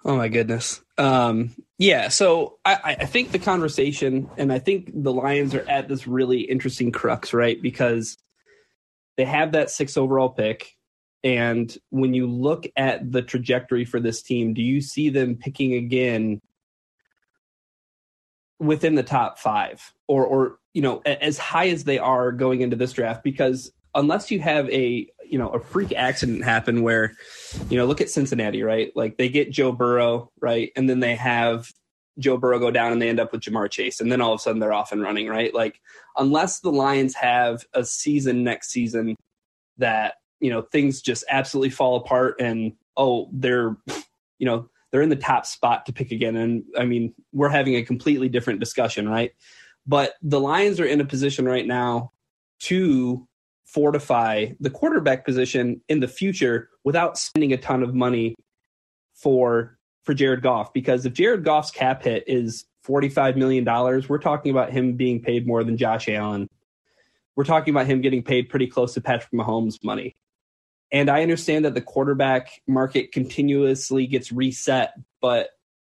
[0.05, 0.81] Oh my goodness.
[0.97, 5.89] Um, yeah, so I, I think the conversation, and I think the Lions are at
[5.89, 7.61] this really interesting crux, right?
[7.61, 8.17] Because
[9.17, 10.75] they have that six overall pick.
[11.23, 15.73] And when you look at the trajectory for this team, do you see them picking
[15.73, 16.41] again
[18.59, 22.75] within the top five or or you know as high as they are going into
[22.75, 27.13] this draft because unless you have a you know a freak accident happen where
[27.69, 28.91] you know look at Cincinnati right?
[28.95, 30.71] Like they get Joe Burrow right?
[30.75, 31.71] And then they have
[32.17, 34.39] Joe Burrow go down and they end up with Ja'Marr Chase and then all of
[34.39, 35.53] a sudden they're off and running right?
[35.53, 35.79] Like
[36.15, 39.15] unless the Lions have a season next season
[39.77, 43.75] that you know things just absolutely fall apart and oh they're
[44.39, 46.35] you know they're in the top spot to pick again.
[46.35, 49.31] And I mean, we're having a completely different discussion, right?
[49.85, 52.13] But the Lions are in a position right now
[52.61, 53.27] to
[53.63, 58.33] fortify the quarterback position in the future without spending a ton of money
[59.13, 60.73] for for Jared Goff.
[60.73, 63.63] Because if Jared Goff's cap hit is $45 million,
[64.09, 66.47] we're talking about him being paid more than Josh Allen.
[67.35, 70.15] We're talking about him getting paid pretty close to Patrick Mahomes' money.
[70.91, 75.49] And I understand that the quarterback market continuously gets reset, but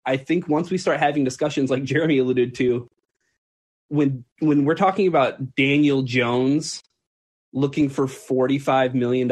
[0.05, 2.89] I think once we start having discussions like Jeremy alluded to,
[3.89, 6.83] when when we're talking about Daniel Jones
[7.53, 9.29] looking for $45 million,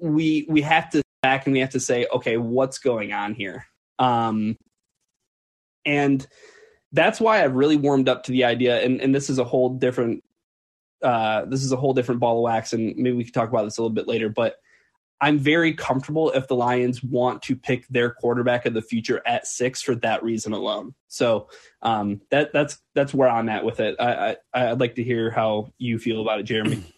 [0.00, 3.66] we we have to back and we have to say, okay, what's going on here?
[3.98, 4.56] Um,
[5.84, 6.26] and
[6.92, 9.70] that's why I've really warmed up to the idea, and, and this is a whole
[9.70, 10.22] different
[11.04, 13.64] uh, this is a whole different ball of wax, and maybe we can talk about
[13.64, 14.28] this a little bit later.
[14.28, 14.56] But
[15.20, 19.46] I'm very comfortable if the Lions want to pick their quarterback of the future at
[19.46, 20.94] six for that reason alone.
[21.08, 21.48] So
[21.82, 23.96] um, that that's that's where I'm at with it.
[24.00, 26.84] I, I would like to hear how you feel about it, Jeremy.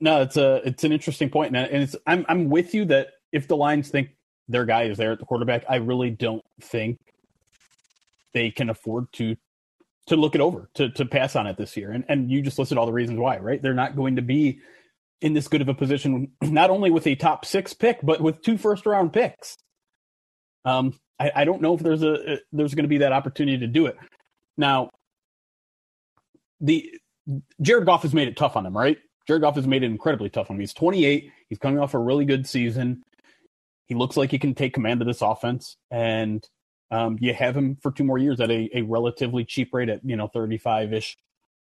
[0.00, 3.46] No, it's a it's an interesting point, and it's I'm I'm with you that if
[3.46, 4.08] the Lions think
[4.48, 6.98] their guy is there at the quarterback, I really don't think
[8.32, 9.36] they can afford to
[10.06, 11.92] to look it over, to to pass on it this year.
[11.92, 13.60] And and you just listed all the reasons why, right?
[13.60, 14.60] They're not going to be
[15.20, 18.42] in this good of a position, not only with a top six pick, but with
[18.42, 19.56] two first round picks.
[20.64, 23.66] Um, I, I don't know if there's a there's going to be that opportunity to
[23.66, 23.96] do it.
[24.56, 24.90] Now,
[26.60, 26.90] the
[27.60, 28.98] Jared Goff has made it tough on them, right?
[29.26, 30.60] Jared Goff has made it incredibly tough on him.
[30.60, 31.30] He's 28.
[31.48, 33.02] He's coming off a really good season.
[33.86, 36.42] He looks like he can take command of this offense, and
[36.92, 40.00] um, you have him for two more years at a, a relatively cheap rate at
[40.04, 41.16] you know 35 ish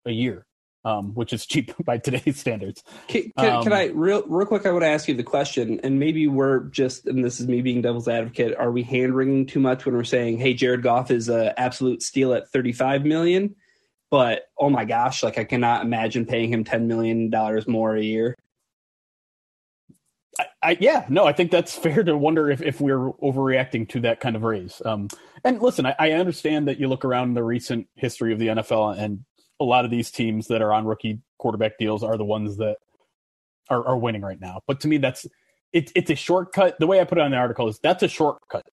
[0.07, 0.47] a year
[0.85, 2.83] um, which is cheap by today's standards.
[3.09, 5.81] Can, can, um, can, i real real quick i want to ask you the question
[5.83, 9.47] and maybe we're just and this is me being devil's advocate are we hand wringing
[9.47, 13.55] too much when we're saying hey jared goff is an absolute steal at 35 million?
[14.11, 18.03] But oh my gosh like i cannot imagine paying him 10 million dollars more a
[18.03, 18.35] year
[20.39, 24.01] I, I, yeah, no, I think that's fair to wonder if, if we're overreacting to
[24.01, 24.81] that kind of raise.
[24.85, 25.09] Um,
[25.45, 28.99] and listen, I, I, understand that you look around the recent history of the NFL,
[28.99, 29.25] and
[29.61, 32.77] a lot of these teams that are on rookie quarterback deals are the ones that
[33.69, 34.61] are, are winning right now.
[34.67, 35.27] But to me, that's
[35.73, 36.79] it, it's a shortcut.
[36.79, 38.67] The way I put it on the article is that's a shortcut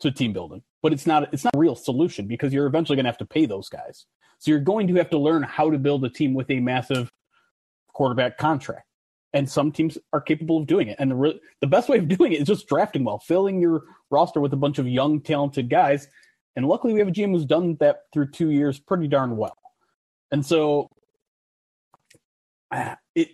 [0.00, 3.04] to team building, but it's not it's not a real solution because you're eventually going
[3.04, 4.06] to have to pay those guys.
[4.38, 7.10] So you're going to have to learn how to build a team with a massive
[7.94, 8.86] quarterback contract
[9.36, 10.96] and some teams are capable of doing it.
[10.98, 13.82] And the re- the best way of doing it is just drafting well, filling your
[14.10, 16.08] roster with a bunch of young, talented guys.
[16.56, 19.56] And luckily, we have a GM who's done that through two years pretty darn well.
[20.32, 20.88] And so,
[22.70, 23.28] uh, it,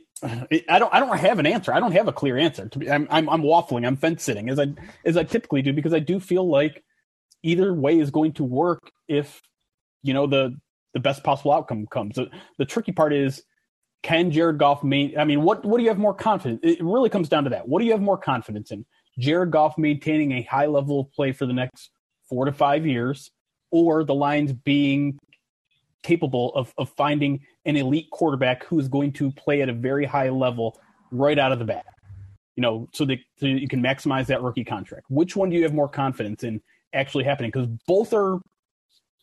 [0.51, 1.73] it, I don't I don't have an answer.
[1.73, 2.69] I don't have a clear answer.
[2.69, 3.87] To be, I'm, I'm I'm waffling.
[3.87, 4.75] I'm fence sitting as I
[5.07, 6.83] as I typically do because I do feel like
[7.45, 9.41] either way is going to work if
[10.03, 10.59] you know the
[10.95, 12.17] the best possible outcome comes.
[12.17, 13.45] The, the tricky part is
[14.03, 14.85] can Jared Goff?
[14.85, 16.61] I mean, what what do you have more confidence?
[16.63, 17.69] It really comes down to that.
[17.69, 18.85] What do you have more confidence in?
[19.19, 21.91] Jared Goff maintaining a high level of play for the next
[22.29, 23.31] four to five years,
[23.71, 25.19] or the Lions being
[26.03, 30.05] capable of of finding an elite quarterback who is going to play at a very
[30.05, 30.81] high level
[31.13, 31.87] right out of the bat.
[32.57, 35.07] You know, so that so you can maximize that rookie contract.
[35.09, 36.61] Which one do you have more confidence in
[36.93, 37.51] actually happening?
[37.51, 38.41] Because both are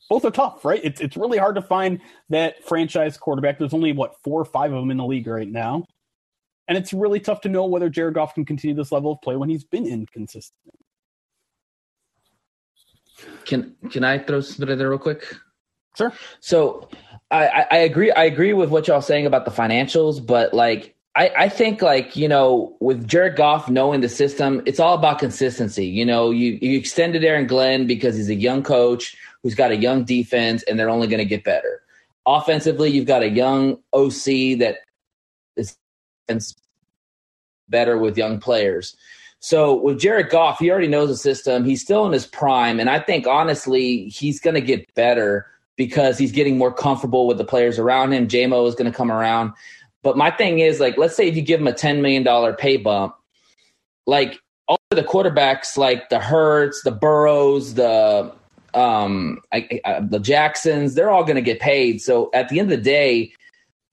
[0.10, 0.82] both are tough, right?
[0.84, 3.60] It's it's really hard to find that franchise quarterback.
[3.60, 5.86] There's only what four or five of them in the league right now,
[6.68, 9.36] and it's really tough to know whether Jared Goff can continue this level of play
[9.36, 10.56] when he's been inconsistent.
[13.46, 15.24] Can can I throw something in there real quick?
[15.96, 16.14] Sure.
[16.40, 16.90] So
[17.32, 18.12] I, I agree.
[18.12, 22.16] I agree with what y'all saying about the financials, but like I, I think like
[22.16, 25.86] you know with Jared Goff knowing the system, it's all about consistency.
[25.86, 29.76] You know, you you extended Aaron Glenn because he's a young coach who's got a
[29.76, 31.82] young defense and they're only going to get better.
[32.26, 34.78] Offensively, you've got a young OC that
[35.58, 36.56] is
[37.70, 38.96] better with young players.
[39.40, 41.64] So with Jared Goff, he already knows the system.
[41.64, 45.48] He's still in his prime, and I think honestly, he's going to get better
[45.78, 48.28] because he's getting more comfortable with the players around him.
[48.28, 49.54] JMO is going to come around.
[50.04, 52.76] But my thing is, like, let's say if you give him a $10 million pay
[52.76, 53.16] bump,
[54.06, 58.34] like all the quarterbacks, like the Hurts, the Burrows, the
[58.76, 62.02] um, I, I, the Jacksons, they're all going to get paid.
[62.02, 63.32] So at the end of the day,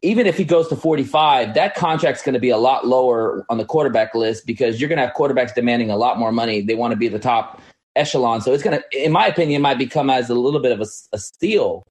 [0.03, 3.59] even if he goes to 45, that contract's going to be a lot lower on
[3.59, 6.61] the quarterback list because you're going to have quarterbacks demanding a lot more money.
[6.61, 7.61] They want to be the top
[7.97, 8.41] echelon.
[8.41, 10.87] So it's going to, in my opinion, might become as a little bit of a,
[11.13, 11.83] a steal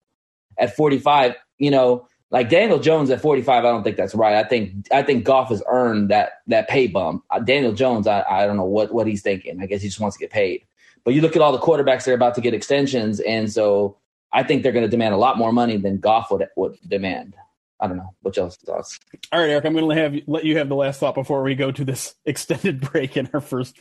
[0.57, 1.35] at 45.
[1.57, 4.35] You know, Like Daniel Jones at 45, I don't think that's right.
[4.35, 7.23] I think I think Goff has earned that that pay bump.
[7.29, 9.61] Uh, Daniel Jones, I, I don't know what what he's thinking.
[9.61, 10.65] I guess he just wants to get paid.
[11.05, 13.97] But you look at all the quarterbacks that are about to get extensions, and so
[14.33, 17.35] I think they're going to demand a lot more money than Goff would would demand.
[17.79, 18.15] I don't know.
[18.21, 18.99] What y'all's thoughts?
[19.31, 21.55] All right, Eric, I'm going to have let you have the last thought before we
[21.55, 23.77] go to this extended break in our first.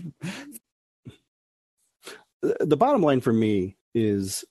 [2.43, 4.45] The bottom line for me is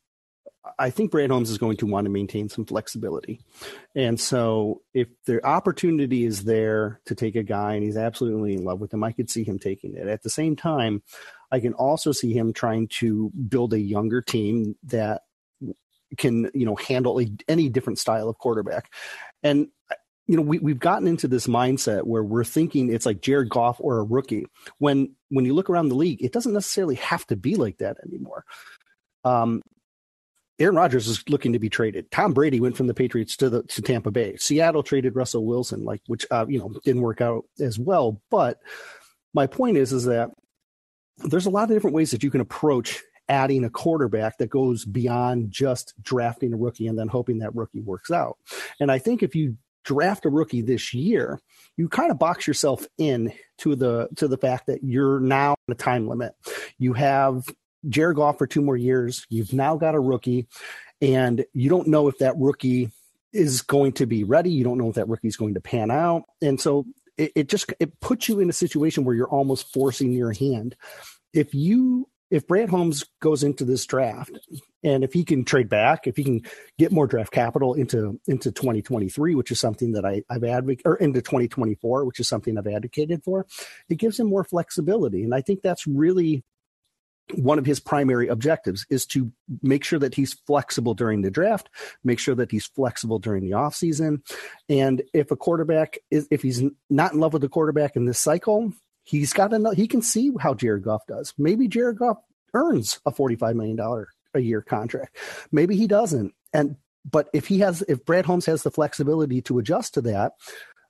[0.79, 3.41] I think Brad Holmes is going to want to maintain some flexibility.
[3.95, 8.63] And so if the opportunity is there to take a guy and he's absolutely in
[8.63, 10.07] love with him, I could see him taking it.
[10.07, 11.03] At the same time,
[11.53, 15.21] I can also see him trying to build a younger team that
[16.17, 18.91] can, you know, handle a, any different style of quarterback.
[19.43, 19.67] And
[20.25, 23.77] you know, we, we've gotten into this mindset where we're thinking it's like Jared Goff
[23.79, 24.47] or a rookie.
[24.79, 27.97] When when you look around the league, it doesn't necessarily have to be like that
[28.03, 28.45] anymore.
[29.23, 29.61] Um,
[30.57, 32.09] Aaron Rodgers is looking to be traded.
[32.09, 34.37] Tom Brady went from the Patriots to the to Tampa Bay.
[34.37, 38.21] Seattle traded Russell Wilson, like which uh, you know didn't work out as well.
[38.31, 38.59] But
[39.33, 40.31] my point is, is that
[41.17, 44.85] there's a lot of different ways that you can approach adding a quarterback that goes
[44.85, 48.37] beyond just drafting a rookie and then hoping that rookie works out.
[48.79, 51.39] And I think if you draft a rookie this year,
[51.77, 55.71] you kind of box yourself in to the to the fact that you're now on
[55.71, 56.33] a time limit.
[56.77, 57.43] You have
[57.87, 59.25] Jared Goff for two more years.
[59.29, 60.47] You've now got a rookie,
[61.01, 62.91] and you don't know if that rookie
[63.31, 64.51] is going to be ready.
[64.51, 66.85] You don't know if that rookie is going to pan out, and so
[67.17, 70.75] it, it just it puts you in a situation where you're almost forcing your hand.
[71.33, 74.31] If you if Brad Holmes goes into this draft
[74.83, 76.41] and if he can trade back, if he can
[76.79, 80.95] get more draft capital into into 2023, which is something that I, I've advocated, or
[80.95, 83.45] into 2024, which is something I've advocated for,
[83.87, 86.43] it gives him more flexibility, and I think that's really
[87.35, 89.31] one of his primary objectives is to
[89.61, 91.69] make sure that he's flexible during the draft,
[92.03, 94.21] make sure that he's flexible during the offseason.
[94.69, 98.19] And if a quarterback is if he's not in love with the quarterback in this
[98.19, 101.33] cycle, he's got know he can see how Jared Goff does.
[101.37, 102.17] Maybe Jared Goff
[102.53, 105.17] earns a $45 million a year contract.
[105.51, 106.33] Maybe he doesn't.
[106.53, 106.75] And
[107.09, 110.33] but if he has if Brad Holmes has the flexibility to adjust to that,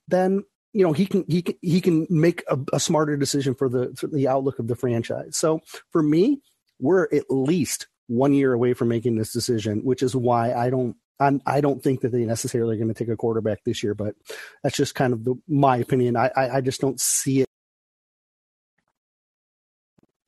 [0.07, 3.69] then you know he can he can he can make a, a smarter decision for
[3.69, 5.37] the for the outlook of the franchise.
[5.37, 6.41] So for me,
[6.79, 10.95] we're at least one year away from making this decision, which is why I don't
[11.19, 13.83] I'm, I do not think that they necessarily are going to take a quarterback this
[13.83, 14.15] year, but
[14.61, 16.17] that's just kind of the, my opinion.
[16.17, 17.47] I, I, I just don't see it.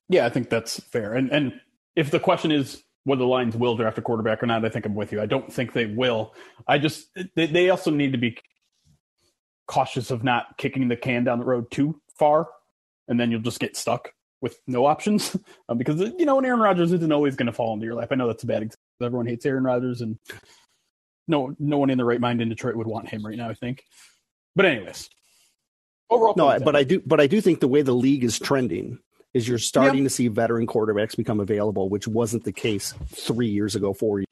[0.08, 1.14] Yeah, I think that's fair.
[1.14, 1.60] And and
[1.96, 4.86] if the question is whether the Lions will draft a quarterback or not, I think
[4.86, 5.20] I'm with you.
[5.20, 6.36] I don't think they will.
[6.68, 8.38] I just they, they also need to be
[9.68, 12.48] cautious of not kicking the can down the road too far,
[13.08, 15.36] and then you'll just get stuck with no options
[15.70, 18.10] um, because you know, Aaron Rodgers isn't always going to fall into your lap.
[18.12, 18.80] I know that's a bad example.
[19.02, 20.18] Everyone hates Aaron Rodgers, and
[21.28, 23.50] no, no one in the right mind in Detroit would want him right now.
[23.50, 23.84] I think.
[24.56, 25.10] But anyways,
[26.10, 29.00] overall, no, but I do, but I do think the way the league is trending
[29.34, 33.76] is you're starting to see veteran quarterbacks become available, which wasn't the case three years
[33.76, 34.26] ago, four years.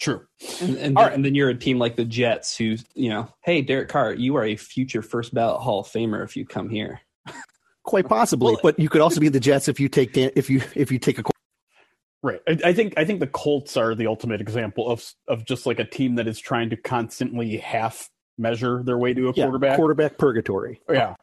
[0.00, 0.26] True.
[0.60, 1.12] And, and, then, right.
[1.12, 4.36] and, then, you're a team like the Jets who, you know, hey, Derek Carr, you
[4.36, 7.00] are a future first ballot Hall of Famer if you come here.
[7.84, 10.48] Quite possibly, well, but you could also be the Jets if you take Dan, if
[10.48, 11.22] you if you take a
[12.24, 12.40] Right.
[12.46, 15.80] I, I, think I think the Colts are the ultimate example of of just like
[15.80, 19.76] a team that is trying to constantly half measure their way to a yeah, quarterback.
[19.76, 20.80] Quarterback purgatory.
[20.88, 21.16] Yeah.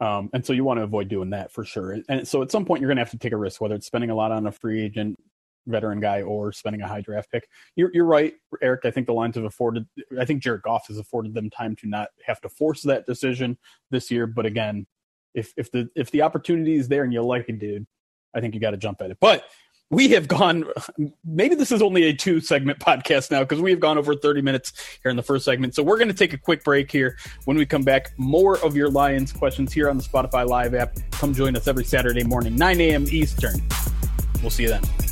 [0.00, 1.96] Um, and so you want to avoid doing that for sure.
[2.08, 3.86] And so at some point you're going to have to take a risk, whether it's
[3.86, 5.18] spending a lot on a free agent
[5.66, 7.48] veteran guy or spending a high draft pick.
[7.76, 8.84] You're, you're right, Eric.
[8.84, 9.86] I think the Lions have afforded.
[10.18, 13.58] I think Jared Goff has afforded them time to not have to force that decision
[13.90, 14.26] this year.
[14.26, 14.86] But again,
[15.34, 17.86] if if the if the opportunity is there and you like it, dude,
[18.34, 19.18] I think you got to jump at it.
[19.20, 19.44] But
[19.92, 20.64] we have gone.
[21.22, 24.40] Maybe this is only a two segment podcast now because we have gone over 30
[24.40, 24.72] minutes
[25.02, 25.74] here in the first segment.
[25.74, 27.18] So we're going to take a quick break here.
[27.44, 30.96] When we come back, more of your Lions questions here on the Spotify Live app.
[31.12, 33.04] Come join us every Saturday morning, 9 a.m.
[33.10, 33.62] Eastern.
[34.40, 35.11] We'll see you then.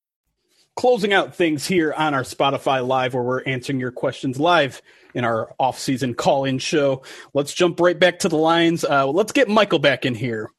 [0.81, 4.81] closing out things here on our Spotify Live, where we're answering your questions live
[5.13, 7.03] in our off-season call-in show.
[7.35, 8.83] Let's jump right back to the lines.
[8.83, 10.49] Uh, let's get Michael back in here.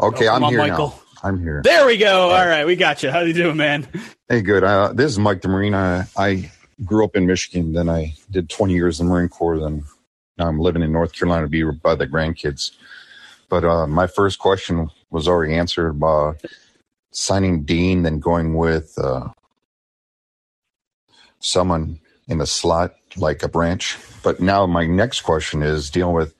[0.00, 0.90] Okay, oh, I'm on, here Michael.
[0.90, 1.28] now.
[1.28, 1.60] I'm here.
[1.64, 2.30] There we go.
[2.30, 3.10] All right, we got you.
[3.10, 3.88] How you doing, man?
[4.28, 4.62] Hey, good.
[4.62, 5.74] Uh, this is Mike the Marine.
[5.74, 6.48] I, I
[6.84, 7.72] grew up in Michigan.
[7.72, 9.58] Then I did 20 years in the Marine Corps.
[9.58, 9.82] Then
[10.38, 12.70] now I'm living in North Carolina to be by the grandkids.
[13.48, 16.34] But uh, my first question was already answered by
[17.10, 19.30] signing Dean, then going with uh,
[21.44, 23.98] someone in the slot like a branch.
[24.22, 26.34] But now my next question is dealing with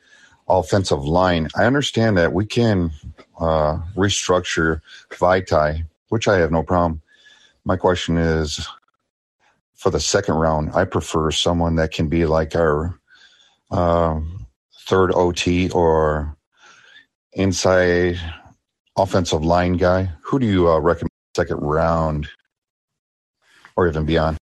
[0.48, 1.48] offensive line.
[1.56, 2.90] I understand that we can
[3.38, 4.80] uh, restructure
[5.10, 7.02] Vaitai, which I have no problem.
[7.64, 8.66] My question is
[9.74, 12.98] for the second round, I prefer someone that can be like our
[13.70, 14.20] uh,
[14.86, 16.36] third OT or
[17.32, 18.18] inside
[18.96, 20.10] offensive line guy.
[20.22, 22.28] Who do you uh, recommend second round
[23.76, 24.38] or even beyond?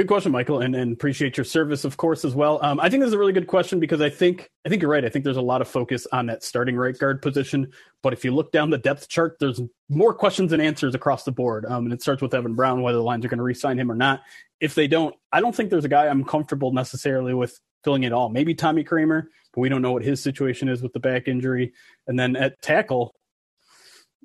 [0.00, 2.58] Good question, Michael, and, and appreciate your service, of course, as well.
[2.62, 4.90] Um, I think this is a really good question because I think I think you're
[4.90, 5.04] right.
[5.04, 7.70] I think there's a lot of focus on that starting right guard position,
[8.02, 11.32] but if you look down the depth chart, there's more questions and answers across the
[11.32, 11.66] board.
[11.66, 13.92] Um, and it starts with Evan Brown, whether the Lions are going to re-sign him
[13.92, 14.22] or not.
[14.58, 18.14] If they don't, I don't think there's a guy I'm comfortable necessarily with filling it
[18.14, 18.30] all.
[18.30, 21.74] Maybe Tommy Kraemer, but we don't know what his situation is with the back injury.
[22.06, 23.14] And then at tackle,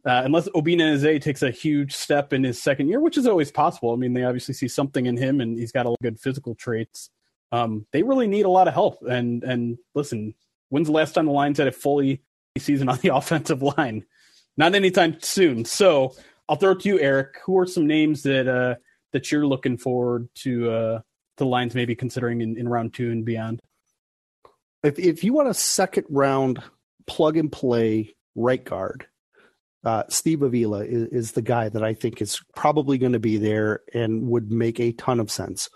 [0.06, 3.52] uh, unless Obinna Eze takes a huge step in his second year, which is always
[3.52, 3.92] possible.
[3.92, 7.10] I mean, they obviously see something in him, and he's got a good physical traits.
[7.52, 9.02] Um, they really need a lot of help.
[9.02, 10.36] And and listen,
[10.70, 12.22] when's the last time the Lions had a fully
[12.58, 14.06] season on the offensive line?
[14.58, 15.66] Not anytime soon.
[15.66, 16.16] So
[16.48, 17.38] I'll throw it to you, Eric.
[17.46, 18.76] Who are some names that uh,
[19.12, 21.00] that you're looking forward to uh,
[21.38, 23.60] the Lions maybe considering in, in round two and beyond?
[24.84, 26.62] If if you want a second round
[27.08, 29.08] plug and play right guard,
[29.86, 33.38] uh, Steve Avila is, is, the guy that I think is probably going to be
[33.38, 35.70] there and would make a ton of sense.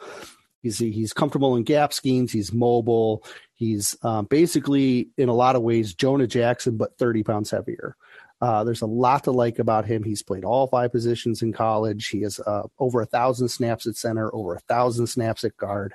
[0.62, 2.32] He's he's comfortable in gap schemes.
[2.32, 3.24] He's mobile.
[3.54, 7.96] He's um, basically in a lot of ways Jonah Jackson, but 30 pounds heavier.
[8.42, 10.02] Uh, there's a lot to like about him.
[10.02, 12.08] He's played all five positions in college.
[12.08, 15.94] He has uh, over a thousand snaps at center, over a thousand snaps at guard.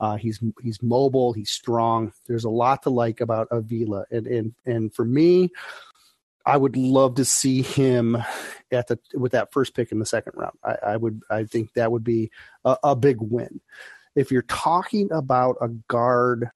[0.00, 1.32] Uh, he's he's mobile.
[1.32, 2.12] He's strong.
[2.26, 5.50] There's a lot to like about Avila, and and and for me,
[6.46, 8.16] I would love to see him
[8.72, 10.56] at the with that first pick in the second round.
[10.64, 12.30] I, I would I think that would be
[12.64, 13.60] a, a, big win.
[14.14, 16.50] If you're talking about a guard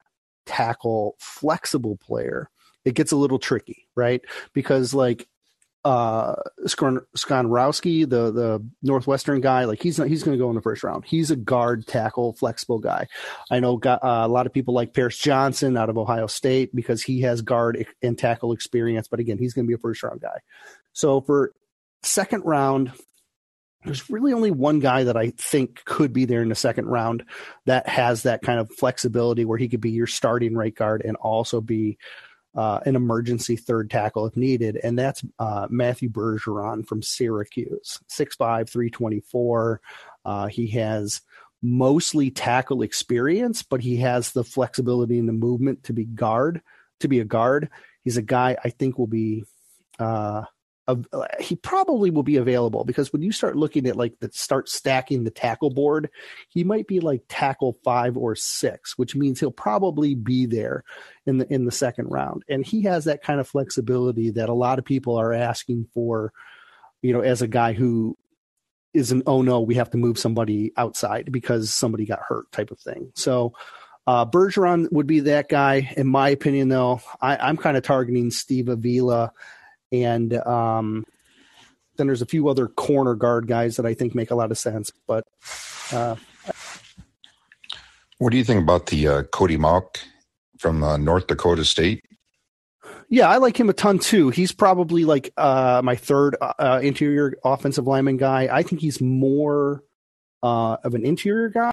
[0.45, 2.49] tackle flexible player,
[2.83, 4.21] it gets a little tricky, right?
[4.53, 5.27] Because like
[5.85, 10.61] uh Skoronski, the the Northwestern guy, like he's not, he's going to go in the
[10.61, 11.05] first round.
[11.05, 13.07] He's a guard tackle flexible guy.
[13.51, 16.75] I know got, uh, a lot of people like Paris Johnson out of Ohio State
[16.75, 20.01] because he has guard and tackle experience, but again, he's going to be a first
[20.01, 20.39] round guy.
[20.93, 21.53] So for
[22.01, 22.91] second round,
[23.83, 27.23] there's really only one guy that I think could be there in the second round
[27.67, 31.15] that has that kind of flexibility where he could be your starting right guard and
[31.17, 31.99] also be
[32.55, 38.69] uh, an emergency third tackle if needed, and that's uh, Matthew Bergeron from Syracuse, 6'5",
[38.69, 39.81] 324.
[40.23, 41.21] Uh, he has
[41.61, 46.61] mostly tackle experience, but he has the flexibility and the movement to be guard,
[46.99, 47.69] to be a guard.
[48.03, 49.45] He's a guy I think will be
[50.87, 50.95] uh,
[51.39, 55.23] he probably will be available because when you start looking at like the start stacking
[55.23, 56.09] the tackle board,
[56.47, 60.83] he might be like tackle five or six, which means he'll probably be there
[61.25, 62.43] in the in the second round.
[62.47, 66.31] And he has that kind of flexibility that a lot of people are asking for,
[67.01, 68.15] you know, as a guy who
[68.93, 72.69] is an oh no, we have to move somebody outside because somebody got hurt type
[72.69, 73.11] of thing.
[73.15, 73.53] So
[74.05, 75.91] uh, Bergeron would be that guy.
[75.97, 79.31] In my opinion, though, I, I'm kind of targeting Steve Avila
[79.91, 81.05] and um,
[81.97, 84.57] then there's a few other corner guard guys that I think make a lot of
[84.57, 84.91] sense.
[85.07, 85.25] But
[85.91, 86.15] uh,
[88.17, 89.99] what do you think about the uh, Cody Mauch
[90.59, 92.03] from uh, North Dakota State?
[93.09, 94.29] Yeah, I like him a ton too.
[94.29, 98.49] He's probably like uh, my third uh, interior offensive lineman guy.
[98.51, 99.83] I think he's more
[100.41, 101.71] uh, of an interior guy.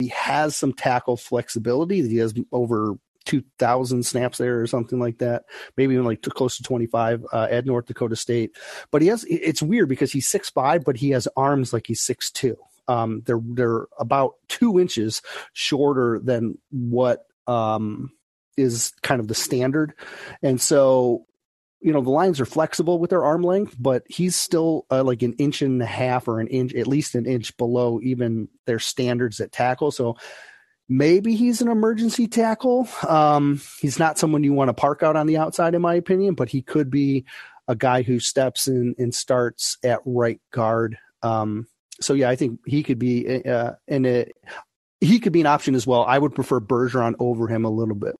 [0.00, 2.06] He has some tackle flexibility.
[2.08, 5.44] He has over 2,000 snaps there or something like that.
[5.76, 8.56] Maybe even like close to 25 uh, at North Dakota State.
[8.90, 12.00] But he has, it's weird because he's six five, but he has arms like he's
[12.00, 12.56] six two.
[12.88, 18.10] Um, they're they're about two inches shorter than what um,
[18.56, 19.94] is kind of the standard,
[20.42, 21.26] and so
[21.80, 25.22] you know the lines are flexible with their arm length, but he's still uh, like
[25.22, 28.78] an inch and a half or an inch, at least an inch below even their
[28.78, 29.90] standards at tackle.
[29.90, 30.16] So
[30.96, 32.88] maybe he's an emergency tackle.
[33.08, 36.34] Um, he's not someone you want to park out on the outside, in my opinion,
[36.34, 37.24] but he could be
[37.68, 40.98] a guy who steps in and starts at right guard.
[41.22, 41.66] Um,
[42.00, 44.30] so yeah, I think he could be uh, in a
[45.00, 46.04] he could be an option as well.
[46.04, 48.14] I would prefer Bergeron over him a little bit.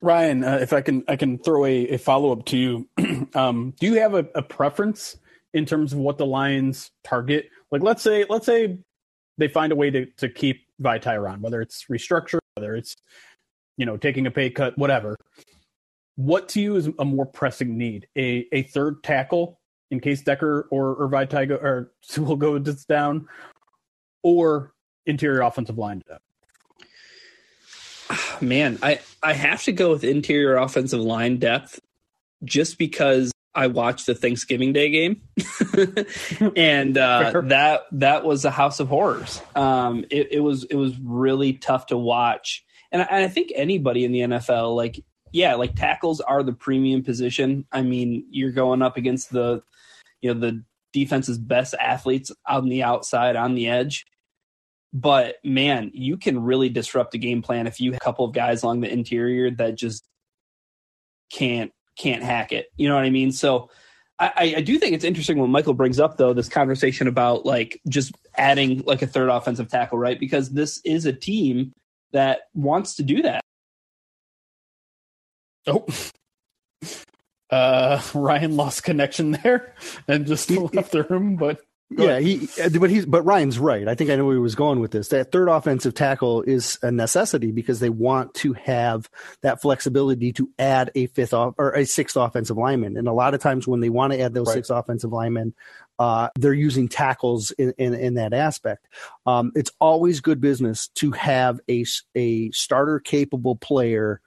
[0.00, 2.88] Ryan, uh, if I can, I can throw a, a follow up to you.
[3.34, 5.16] um, do you have a, a, preference
[5.52, 7.48] in terms of what the Lions target?
[7.72, 8.78] Like, let's say, let's say
[9.38, 12.96] they find a way to, to keep Vaitai around, whether it's restructure, whether it's
[13.76, 15.16] you know taking a pay cut, whatever.
[16.16, 18.08] What to you is a more pressing need?
[18.16, 19.60] A a third tackle
[19.90, 23.28] in case Decker or or Vaitai go, or will go down,
[24.22, 24.72] or
[25.06, 26.22] interior offensive line depth?
[28.40, 31.80] Man, I I have to go with interior offensive line depth
[32.44, 35.20] just because I watched the Thanksgiving Day game,
[36.56, 39.42] and uh, that that was a house of horrors.
[39.56, 43.50] Um, it, it, was it was really tough to watch, and I, and I think
[43.56, 47.66] anybody in the NFL, like yeah, like tackles are the premium position.
[47.72, 49.64] I mean, you're going up against the
[50.20, 54.06] you know the defense's best athletes on the outside on the edge
[54.92, 58.32] but man, you can really disrupt a game plan if you have a couple of
[58.32, 60.02] guys along the interior that just
[61.30, 62.68] can't can't hack it.
[62.76, 63.32] You know what I mean?
[63.32, 63.70] So
[64.20, 67.80] I, I do think it's interesting when Michael brings up though this conversation about like
[67.88, 70.18] just adding like a third offensive tackle, right?
[70.18, 71.72] Because this is a team
[72.12, 73.42] that wants to do that.
[75.66, 75.86] Oh,
[77.50, 79.74] uh, Ryan lost connection there
[80.08, 81.60] and just left the room, but
[81.90, 83.88] yeah, he but he's but Ryan's right.
[83.88, 85.08] I think I know where he was going with this.
[85.08, 89.08] That third offensive tackle is a necessity because they want to have
[89.40, 92.98] that flexibility to add a fifth off or a sixth offensive lineman.
[92.98, 94.54] And a lot of times when they want to add those right.
[94.54, 95.54] six offensive linemen,
[95.98, 98.86] uh, they're using tackles in, in, in that aspect.
[99.24, 104.20] Um, it's always good business to have a a starter capable player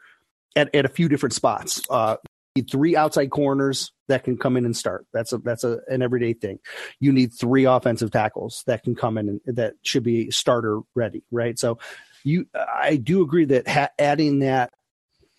[0.56, 1.82] at, at a few different spots.
[1.90, 2.18] Uh,
[2.56, 5.06] need three outside corners that can come in and start.
[5.14, 6.60] That's a that's a an everyday thing.
[7.00, 11.24] You need three offensive tackles that can come in and that should be starter ready,
[11.32, 11.58] right?
[11.58, 11.80] So
[12.24, 14.74] you I do agree that ha- adding that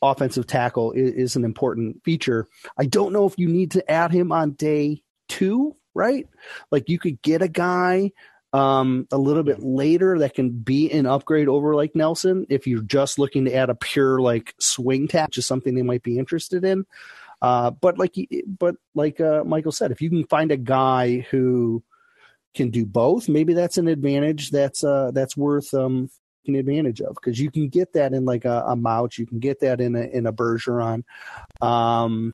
[0.01, 2.49] offensive tackle is, is, an important feature.
[2.77, 6.27] I don't know if you need to add him on day 2, right?
[6.73, 8.11] Like you could get a guy
[8.53, 12.83] um, a little bit later that can be an upgrade over like Nelson if you're
[12.83, 16.65] just looking to add a pure like swing tap, just something they might be interested
[16.65, 16.85] in.
[17.41, 18.15] Uh, but like,
[18.59, 21.83] but like uh, Michael said, if you can find a guy who
[22.55, 24.51] can do both, maybe that's an advantage.
[24.51, 26.09] That's uh, that's worth um,
[26.45, 29.41] taking advantage of because you can get that in like a, a Mauch, you can
[29.41, 31.03] get that in a in a Bergeron.
[31.61, 32.33] Um,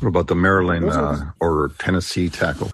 [0.00, 2.70] what about the Maryland uh, or Tennessee tackle?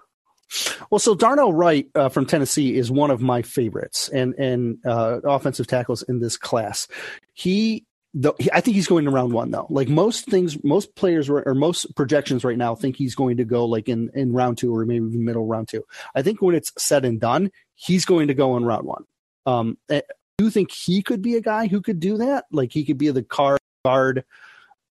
[0.89, 5.21] Well, so Darnell Wright uh, from Tennessee is one of my favorites and and uh,
[5.23, 6.87] offensive tackles in this class.
[7.33, 9.67] He, the, he, I think he's going to round one though.
[9.69, 13.65] Like most things, most players or most projections right now think he's going to go
[13.65, 15.83] like in in round two or maybe even middle round two.
[16.15, 19.05] I think when it's said and done, he's going to go in round one.
[19.45, 20.03] Um, I
[20.37, 22.45] do think he could be a guy who could do that.
[22.51, 24.25] Like he could be the card guard,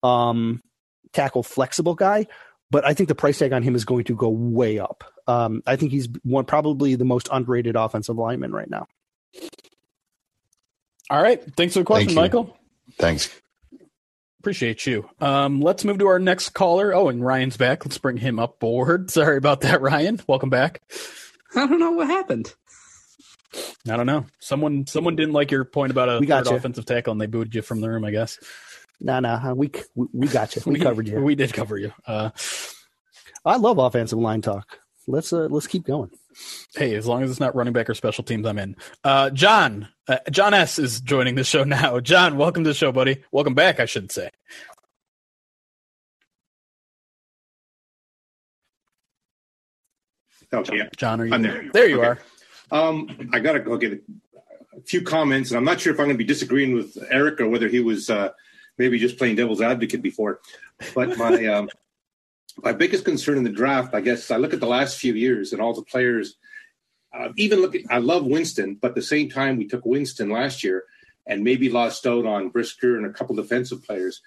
[0.02, 0.62] um,
[1.12, 2.26] tackle flexible guy
[2.70, 5.04] but I think the price tag on him is going to go way up.
[5.26, 8.86] Um, I think he's one probably the most underrated offensive lineman right now.
[11.10, 12.58] All right, thanks for the question, Thank Michael.
[12.98, 13.30] Thanks.
[14.40, 15.08] Appreciate you.
[15.20, 16.94] Um, let's move to our next caller.
[16.94, 17.84] Oh, and Ryan's back.
[17.84, 19.10] Let's bring him up board.
[19.10, 20.20] Sorry about that, Ryan.
[20.26, 20.82] Welcome back.
[21.56, 22.54] I don't know what happened.
[23.90, 24.26] I don't know.
[24.38, 26.56] Someone someone didn't like your point about a we got third you.
[26.58, 28.04] offensive tackle, and they booted you from the room.
[28.04, 28.38] I guess.
[29.00, 30.62] No, no, we we got you.
[30.66, 31.20] We, we covered you.
[31.20, 31.92] We did cover you.
[32.06, 32.30] Uh,
[33.44, 34.80] I love offensive line talk.
[35.06, 36.10] Let's uh, let's keep going.
[36.74, 38.76] Hey, as long as it's not running back or special teams, I'm in.
[39.02, 42.00] Uh, John, uh, John S is joining the show now.
[42.00, 43.24] John, welcome to the show, buddy.
[43.32, 44.30] Welcome back, I should say.
[50.52, 51.70] Okay, oh, John, are you I'm there?
[51.72, 52.20] There you okay.
[52.70, 52.88] are.
[52.88, 56.16] Um, I gotta go get a few comments, and I'm not sure if I'm going
[56.16, 58.30] to be disagreeing with Eric or whether he was uh,
[58.78, 60.40] maybe just playing devil's advocate before.
[60.94, 61.68] But my um,
[62.62, 65.52] my biggest concern in the draft, I guess, I look at the last few years
[65.52, 66.36] and all the players.
[67.12, 70.30] Uh, even look, at, I love Winston, but at the same time, we took Winston
[70.30, 70.84] last year,
[71.26, 74.22] and maybe lost out on Brisker and a couple defensive players.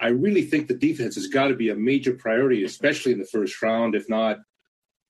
[0.00, 3.24] I really think the defense has got to be a major priority, especially in the
[3.24, 4.40] first round, if not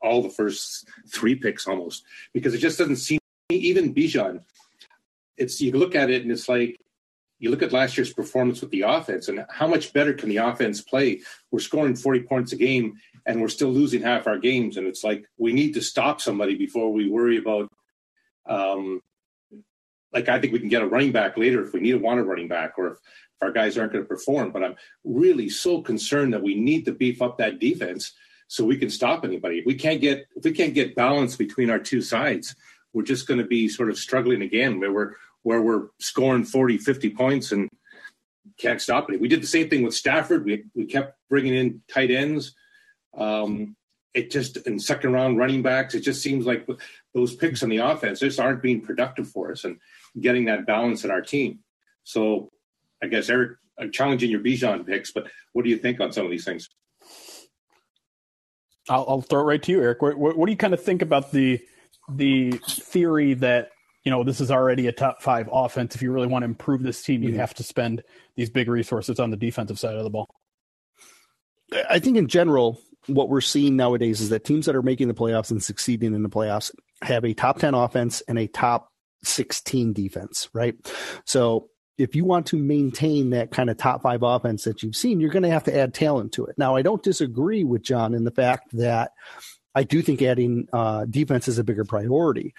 [0.02, 2.04] all the first three picks almost,
[2.34, 3.18] because it just doesn't seem
[3.50, 4.42] even Bijan.
[5.36, 6.78] It's you look at it and it's like
[7.42, 10.36] you look at last year's performance with the offense and how much better can the
[10.36, 11.22] offense play?
[11.50, 12.94] We're scoring 40 points a game
[13.26, 14.76] and we're still losing half our games.
[14.76, 17.68] And it's like we need to stop somebody before we worry about
[18.46, 19.00] um
[20.12, 22.22] like I think we can get a running back later if we need a wanted
[22.26, 24.52] running back or if, if our guys aren't going to perform.
[24.52, 28.12] But I'm really so concerned that we need to beef up that defense
[28.46, 29.58] so we can stop anybody.
[29.58, 32.54] If we can't get if we can't get balance between our two sides,
[32.92, 36.78] we're just going to be sort of struggling again where we're where we're scoring 40,
[36.78, 37.68] 50 points and
[38.58, 39.20] can't stop it.
[39.20, 40.44] We did the same thing with Stafford.
[40.44, 42.54] We we kept bringing in tight ends.
[43.16, 43.76] Um,
[44.14, 46.68] it just in second round running backs, it just seems like
[47.14, 49.78] those picks on the offense just aren't being productive for us and
[50.20, 51.60] getting that balance in our team.
[52.04, 52.50] So
[53.02, 56.24] I guess Eric, I'm challenging your Bijan picks, but what do you think on some
[56.24, 56.68] of these things?
[58.88, 60.02] I'll, I'll throw it right to you, Eric.
[60.02, 61.60] What, what, what, do you kind of think about the
[62.10, 63.70] the theory that
[64.04, 65.94] you know this is already a top five offense?
[65.94, 67.38] If you really want to improve this team, you mm-hmm.
[67.38, 68.02] have to spend
[68.36, 70.28] these big resources on the defensive side of the ball.
[71.88, 75.14] I think in general, what we're seeing nowadays is that teams that are making the
[75.14, 76.70] playoffs and succeeding in the playoffs
[77.02, 78.88] have a top 10 offense and a top
[79.24, 80.74] 16 defense, right?
[81.24, 85.20] So if you want to maintain that kind of top five offense that you've seen,
[85.20, 86.56] you're going to have to add talent to it.
[86.58, 89.12] Now, I don't disagree with John in the fact that
[89.74, 92.54] I do think adding uh, defense is a bigger priority.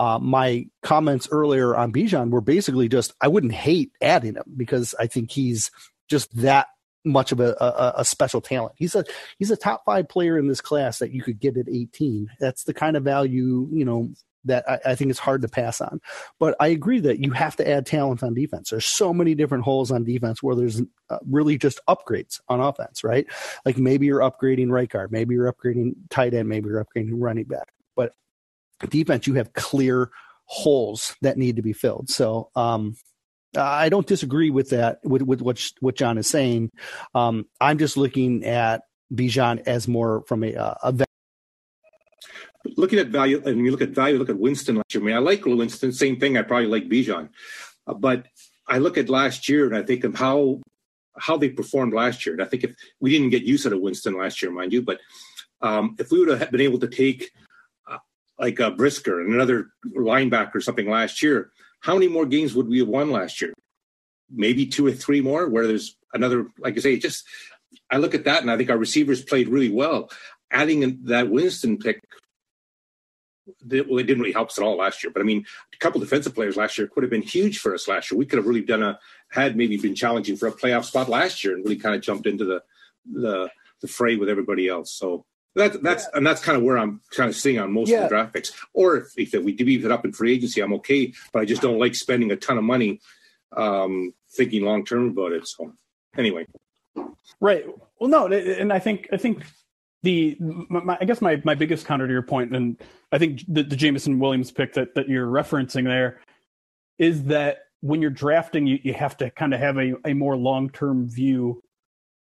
[0.00, 4.94] Uh, my comments earlier on Bijan were basically just I wouldn't hate adding him because
[4.98, 5.70] I think he's
[6.08, 6.68] just that
[7.04, 8.72] much of a, a, a, special talent.
[8.78, 9.04] He's a
[9.38, 12.30] he's a top five player in this class that you could get at 18.
[12.40, 14.08] That's the kind of value you know
[14.46, 16.00] that I, I, think it's hard to pass on.
[16.38, 18.70] But I agree that you have to add talent on defense.
[18.70, 20.80] There's so many different holes on defense where there's
[21.10, 23.26] uh, really just upgrades on offense, right?
[23.66, 27.44] Like maybe you're upgrading right guard, maybe you're upgrading tight end, maybe you're upgrading running
[27.44, 27.68] back.
[27.96, 28.14] But
[28.86, 30.10] defense, you have clear
[30.44, 32.08] holes that need to be filled.
[32.10, 32.96] So, um,
[33.56, 36.70] I don't disagree with that, with, with what, what John is saying.
[37.14, 40.94] Um, I'm just looking at Bijan as more from a, a
[42.76, 45.02] looking at value, and you look at value, look at Winston last year.
[45.02, 46.36] I mean, I like Winston, same thing.
[46.36, 47.30] I probably like Bijan,
[47.86, 48.26] uh, but
[48.66, 50.60] I look at last year and I think of how
[51.18, 52.34] how they performed last year.
[52.34, 55.00] And I think if we didn't get used to Winston last year, mind you, but
[55.60, 57.49] um, if we would have been able to take uh,
[58.40, 62.68] like a Brisker and another linebacker or something last year, how many more games would
[62.68, 63.52] we have won last year?
[64.30, 65.48] Maybe two or three more.
[65.48, 67.24] Where there's another, like I say, just
[67.90, 70.10] I look at that and I think our receivers played really well.
[70.50, 72.00] Adding that Winston pick
[73.68, 75.12] well, it didn't really help us at all last year.
[75.12, 77.88] But I mean, a couple defensive players last year could have been huge for us
[77.88, 78.18] last year.
[78.18, 78.98] We could have really done a
[79.30, 82.26] had maybe been challenging for a playoff spot last year and really kind of jumped
[82.26, 82.62] into the
[83.12, 84.92] the the fray with everybody else.
[84.92, 85.24] So
[85.54, 86.18] that's that's yeah.
[86.18, 87.98] and that's kind of where I'm kind of seeing on most yeah.
[87.98, 88.52] of the draft picks.
[88.72, 91.12] Or if, if we beef it up in free agency, I'm okay.
[91.32, 93.00] But I just don't like spending a ton of money
[93.56, 95.46] um, thinking long term about it.
[95.48, 95.72] So
[96.16, 96.46] anyway,
[97.40, 97.66] right.
[97.98, 99.44] Well, no, and I think I think
[100.02, 102.80] the my, I guess my my biggest counter to your point, and
[103.12, 106.20] I think the, the Jameson Williams pick that that you're referencing there
[106.98, 110.36] is that when you're drafting, you, you have to kind of have a, a more
[110.36, 111.62] long term view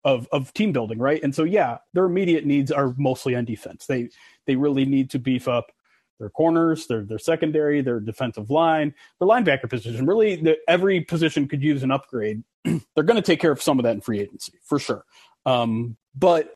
[0.03, 1.21] of of team building, right?
[1.23, 3.85] And so yeah, their immediate needs are mostly on defense.
[3.85, 4.09] They
[4.45, 5.71] they really need to beef up
[6.19, 10.05] their corners, their their secondary, their defensive line, their linebacker position.
[10.05, 12.43] Really, the, every position could use an upgrade.
[12.63, 15.05] They're going to take care of some of that in free agency for sure.
[15.45, 16.55] Um, but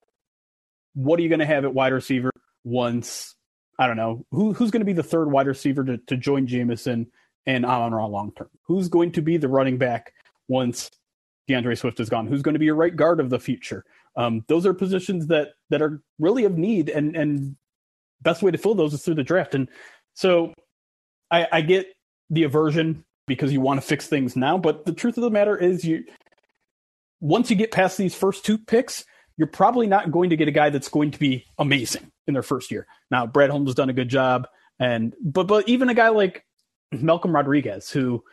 [0.94, 2.32] what are you going to have at wide receiver
[2.64, 3.36] once
[3.80, 6.48] I don't know who who's going to be the third wide receiver to, to join
[6.48, 7.08] Jameson
[7.46, 8.50] and Amon Ra long term?
[8.64, 10.14] Who's going to be the running back
[10.48, 10.90] once
[11.48, 12.28] D'Andre Swift is gone?
[12.28, 13.86] Who's going to be your right guard of the future?
[14.16, 17.56] Um, those are positions that that are really of need, and and
[18.22, 19.56] best way to fill those is through the draft.
[19.56, 19.70] And
[20.14, 20.54] so
[21.30, 21.88] I, I get
[22.30, 25.56] the aversion because you want to fix things now, but the truth of the matter
[25.56, 26.04] is you
[27.20, 29.06] once you get past these first two picks,
[29.38, 32.44] you're probably not going to get a guy that's going to be amazing in their
[32.44, 32.88] first year.
[33.12, 34.48] Now, Brad Holmes has done a good job,
[34.80, 36.46] and but but even a guy like
[36.92, 38.24] Malcolm Rodriguez, who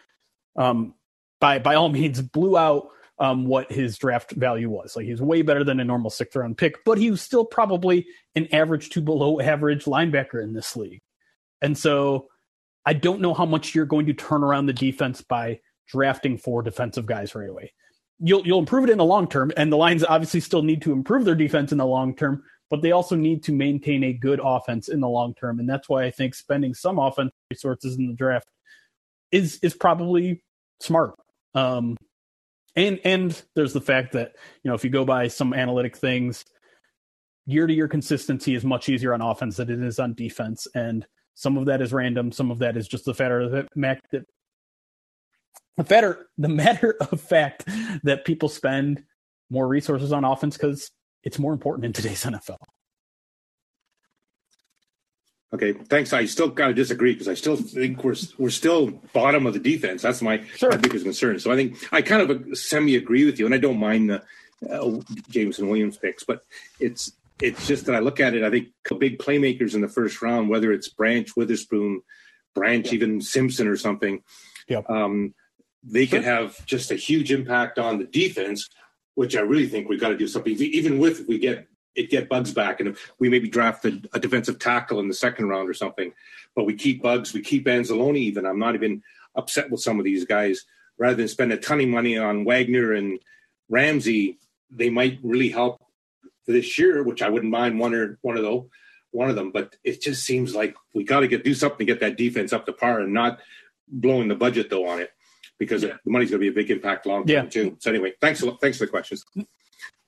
[0.56, 0.94] um,
[1.40, 2.88] by by all means blew out
[3.18, 4.96] um, what his draft value was.
[4.96, 8.06] Like he's way better than a normal sixth round pick, but he was still probably
[8.34, 11.00] an average to below average linebacker in this league.
[11.62, 12.28] And so
[12.84, 16.62] I don't know how much you're going to turn around the defense by drafting four
[16.62, 17.72] defensive guys right away
[18.18, 20.92] you'll you'll improve it in the long term, and the Lions obviously still need to
[20.92, 24.40] improve their defense in the long term, but they also need to maintain a good
[24.42, 28.06] offense in the long term, and that's why I think spending some offense resources in
[28.06, 28.48] the draft
[29.32, 30.42] is is probably
[30.80, 31.14] smart.
[31.54, 31.96] Um,
[32.76, 36.44] and and there's the fact that you know if you go by some analytic things,
[37.46, 41.06] year to year consistency is much easier on offense than it is on defense, and
[41.34, 43.30] some of that is random, some of that is just the fact
[44.12, 44.24] that
[45.76, 47.64] the matter the matter of fact
[48.02, 49.02] that people spend
[49.50, 50.90] more resources on offense because
[51.22, 52.56] it's more important in today's NFL.
[55.55, 56.12] Okay, thanks.
[56.12, 59.61] I still kind of disagree because I still think we're we're still bottom of the
[59.61, 60.02] defense.
[60.02, 60.70] That's my, sure.
[60.70, 61.38] my biggest concern.
[61.38, 64.24] So I think I kind of semi agree with you, and I don't mind the
[64.68, 66.44] uh, Jameson Williams picks, but
[66.80, 68.42] it's it's just that I look at it.
[68.42, 72.02] I think big playmakers in the first round, whether it's Branch, Witherspoon,
[72.55, 72.94] Branch, yeah.
[72.94, 74.24] even Simpson or something.
[74.88, 75.34] Um,
[75.84, 76.18] they sure.
[76.18, 78.68] could have just a huge impact on the defense,
[79.14, 80.52] which I really think we've got to do something.
[80.52, 84.18] Even with if we get it get Bugs back, and we maybe draft a, a,
[84.18, 86.12] defensive tackle in the second round or something,
[86.55, 88.16] but we keep Bugs, we keep Anzalone.
[88.16, 89.03] Even I'm not even
[89.34, 90.64] upset with some of these guys.
[90.97, 93.18] Rather than spend a ton of money on Wagner and
[93.68, 94.38] Ramsey,
[94.70, 95.80] they might really help
[96.45, 98.68] for this year, which I wouldn't mind one or one of those
[99.11, 99.51] one of them.
[99.51, 102.53] But it just seems like we got to get do something to get that defense
[102.53, 103.38] up to par and not
[103.88, 105.11] blowing the budget though on it
[105.59, 105.95] because yeah.
[106.05, 107.51] the money's going to be a big impact long term yeah.
[107.51, 107.76] too.
[107.80, 109.24] So anyway, thanks thanks for the questions.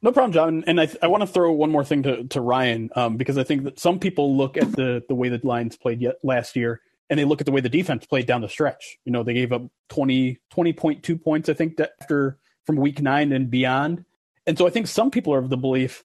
[0.02, 0.64] No problem, John.
[0.66, 3.44] And I, I want to throw one more thing to, to Ryan um, because I
[3.44, 6.80] think that some people look at the the way the Lions played yet last year
[7.08, 8.98] and they look at the way the defense played down the stretch.
[9.04, 13.48] You know, they gave up 20, 20.2 points, I think, after from week nine and
[13.48, 14.04] beyond.
[14.46, 16.04] And so I think some people are of the belief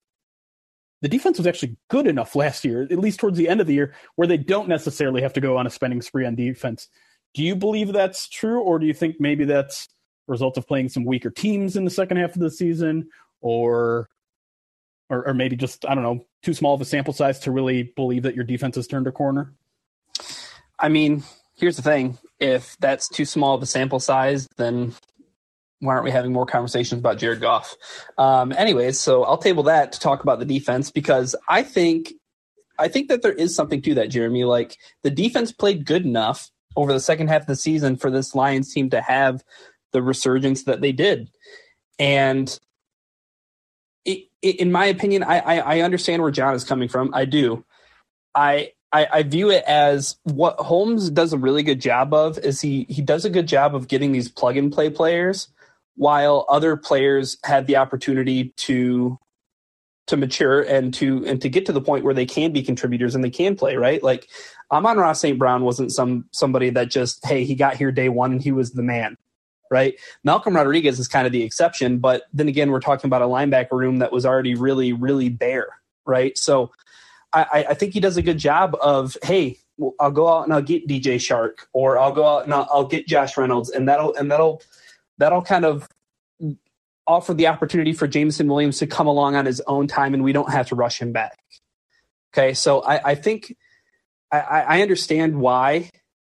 [1.01, 3.73] the defense was actually good enough last year, at least towards the end of the
[3.73, 6.87] year, where they don't necessarily have to go on a spending spree on defense.
[7.33, 9.87] Do you believe that's true, or do you think maybe that's
[10.27, 13.09] a result of playing some weaker teams in the second half of the season,
[13.41, 14.09] or,
[15.09, 17.83] or, or maybe just I don't know, too small of a sample size to really
[17.83, 19.53] believe that your defense has turned a corner?
[20.79, 21.23] I mean,
[21.55, 24.93] here's the thing: if that's too small of a sample size, then
[25.79, 27.75] why aren't we having more conversations about Jared Goff?
[28.17, 32.13] Um, anyways, so I'll table that to talk about the defense because I think
[32.79, 34.43] I think that there is something to that, Jeremy.
[34.43, 38.33] Like the defense played good enough over the second half of the season for this
[38.33, 39.43] Lions team to have
[39.91, 41.29] the resurgence that they did.
[41.99, 42.57] And
[44.05, 47.13] it, it, in my opinion, I, I, I understand where John is coming from.
[47.13, 47.65] I do.
[48.33, 52.61] I, I, I view it as what Holmes does a really good job of is
[52.61, 55.47] he he does a good job of getting these plug and play players,
[55.95, 59.17] while other players have the opportunity to
[60.07, 63.15] to mature and to and to get to the point where they can be contributors
[63.15, 64.03] and they can play right.
[64.03, 64.27] Like
[64.71, 65.39] Amon-Ra St.
[65.39, 68.71] Brown wasn't some somebody that just hey he got here day one and he was
[68.73, 69.15] the man,
[69.71, 69.99] right?
[70.23, 73.71] Malcolm Rodriguez is kind of the exception, but then again we're talking about a linebacker
[73.71, 75.69] room that was already really really bare,
[76.05, 76.37] right?
[76.37, 76.71] So
[77.33, 79.57] I, I think he does a good job of hey
[79.99, 82.85] I'll go out and I'll get DJ Chark, or I'll go out and I'll, I'll
[82.85, 84.61] get Josh Reynolds and that'll and that'll
[85.17, 85.87] that'll kind of
[87.07, 90.33] offer the opportunity for Jameson Williams to come along on his own time and we
[90.33, 91.39] don't have to rush him back.
[92.33, 93.55] Okay, so I, I think
[94.31, 95.89] I, I understand why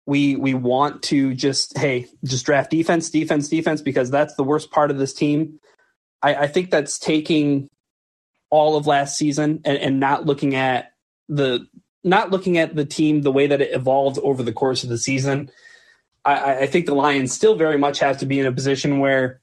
[0.06, 4.72] we we want to just hey just draft defense defense defense because that's the worst
[4.72, 5.60] part of this team.
[6.22, 7.70] I, I think that's taking
[8.49, 10.91] all of last season and, and not looking at
[11.30, 11.68] the
[12.04, 14.97] not looking at the team the way that it evolved over the course of the
[14.97, 15.52] season.
[16.26, 19.39] I, I think the Lions still very much have to be in a position where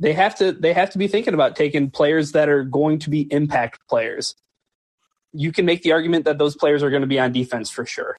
[0.00, 3.10] they have to they have to be thinking about taking players that are going to
[3.10, 4.34] be impact players
[5.32, 7.84] you can make the argument that those players are going to be on defense for
[7.84, 8.16] sure.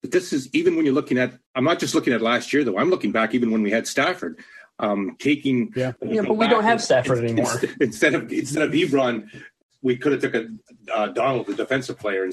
[0.00, 1.34] But this is even when you're looking at.
[1.54, 2.78] I'm not just looking at last year though.
[2.78, 4.40] I'm looking back even when we had Stafford,
[4.78, 5.72] um, taking.
[5.76, 7.60] Yeah, yeah, but we don't have Stafford anymore.
[7.80, 9.28] Instead of instead of Ebron,
[9.80, 10.48] we could have took a
[10.92, 12.30] uh, Donald, the defensive player,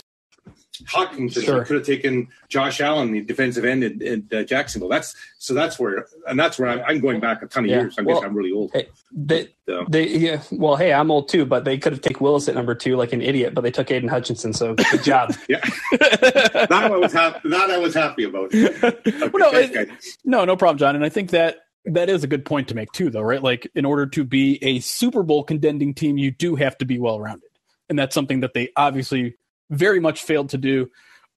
[0.79, 1.63] and Hawkins sure.
[1.65, 4.89] could have taken Josh Allen, the defensive end in, in uh, Jacksonville.
[4.89, 7.81] That's so that's where, and that's where I'm, I'm going back a ton of yeah.
[7.81, 7.97] years.
[7.97, 8.71] I well, guess I'm really old.
[8.73, 9.85] Hey, they, so.
[9.89, 12.75] they, yeah, well, hey, I'm old too, but they could have taken Willis at number
[12.75, 14.53] two like an idiot, but they took Aidan Hutchinson.
[14.53, 15.33] So good job.
[15.49, 15.59] yeah,
[15.91, 17.49] that I was happy.
[17.49, 18.51] That I was happy about.
[18.59, 19.89] Okay, well, no, it,
[20.23, 20.95] no, no problem, John.
[20.95, 23.41] And I think that that is a good point to make too, though, right?
[23.41, 26.99] Like, in order to be a Super Bowl contending team, you do have to be
[26.99, 27.49] well rounded,
[27.89, 29.35] and that's something that they obviously
[29.69, 30.89] very much failed to do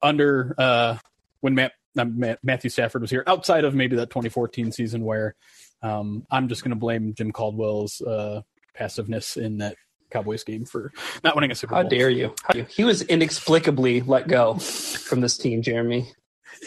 [0.03, 0.99] under uh,
[1.41, 2.05] when Matt, uh,
[2.43, 5.35] Matthew Stafford was here, outside of maybe that 2014 season where
[5.83, 8.43] um, I'm just going to blame Jim Caldwell's uh,
[8.75, 9.77] passiveness in that
[10.11, 10.93] Cowboys game for
[11.25, 11.83] not winning a Super Bowl.
[11.83, 12.35] How dare you?
[12.69, 16.13] He was inexplicably let go from this team, Jeremy.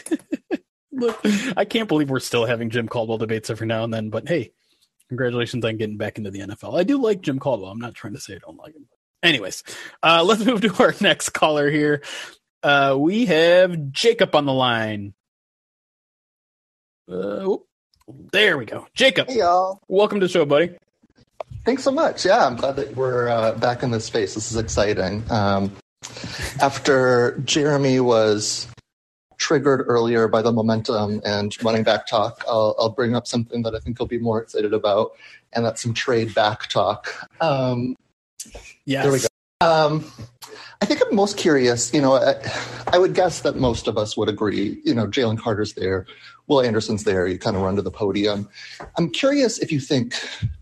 [0.92, 1.20] Look,
[1.58, 4.54] I can't believe we're still having Jim Caldwell debates every now and then, but hey,
[5.10, 6.80] congratulations on getting back into the NFL.
[6.80, 7.72] I do like Jim Caldwell.
[7.72, 8.88] I'm not trying to say I don't like him.
[9.26, 9.64] Anyways,
[10.04, 12.04] uh, let's move to our next caller here.
[12.62, 15.16] Uh, we have Jacob on the line.
[17.12, 17.58] Uh,
[18.32, 18.86] there we go.
[18.94, 19.28] Jacob.
[19.28, 19.80] Hey, y'all.
[19.88, 20.76] Welcome to the show, buddy.
[21.66, 22.24] Thanks so much.
[22.24, 24.36] Yeah, I'm glad that we're uh, back in this space.
[24.36, 25.24] This is exciting.
[25.32, 25.76] Um,
[26.62, 28.68] after Jeremy was
[29.38, 33.74] triggered earlier by the momentum and running back talk, I'll, I'll bring up something that
[33.74, 35.14] I think he'll be more excited about,
[35.52, 37.28] and that's some trade back talk.
[37.42, 37.96] Um,
[38.86, 39.04] yes.
[39.04, 39.28] There we go.
[39.62, 40.06] Um,
[40.82, 41.94] I think I'm most curious.
[41.94, 42.36] You know, I,
[42.92, 44.82] I, would guess that most of us would agree.
[44.84, 46.06] You know, Jalen Carter's there,
[46.48, 47.26] Will Anderson's there.
[47.26, 48.50] You kind of run to the podium.
[48.98, 50.14] I'm curious if you think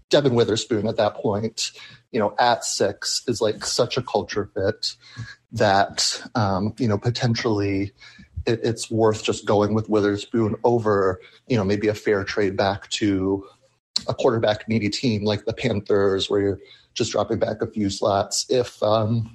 [0.09, 1.71] Devon Witherspoon at that point,
[2.11, 4.95] you know, at six is like such a culture fit
[5.53, 7.91] that um, you know potentially
[8.45, 12.89] it, it's worth just going with Witherspoon over you know maybe a fair trade back
[12.91, 13.45] to
[14.07, 16.59] a quarterback needy team like the Panthers where you're
[16.93, 19.33] just dropping back a few slots if um,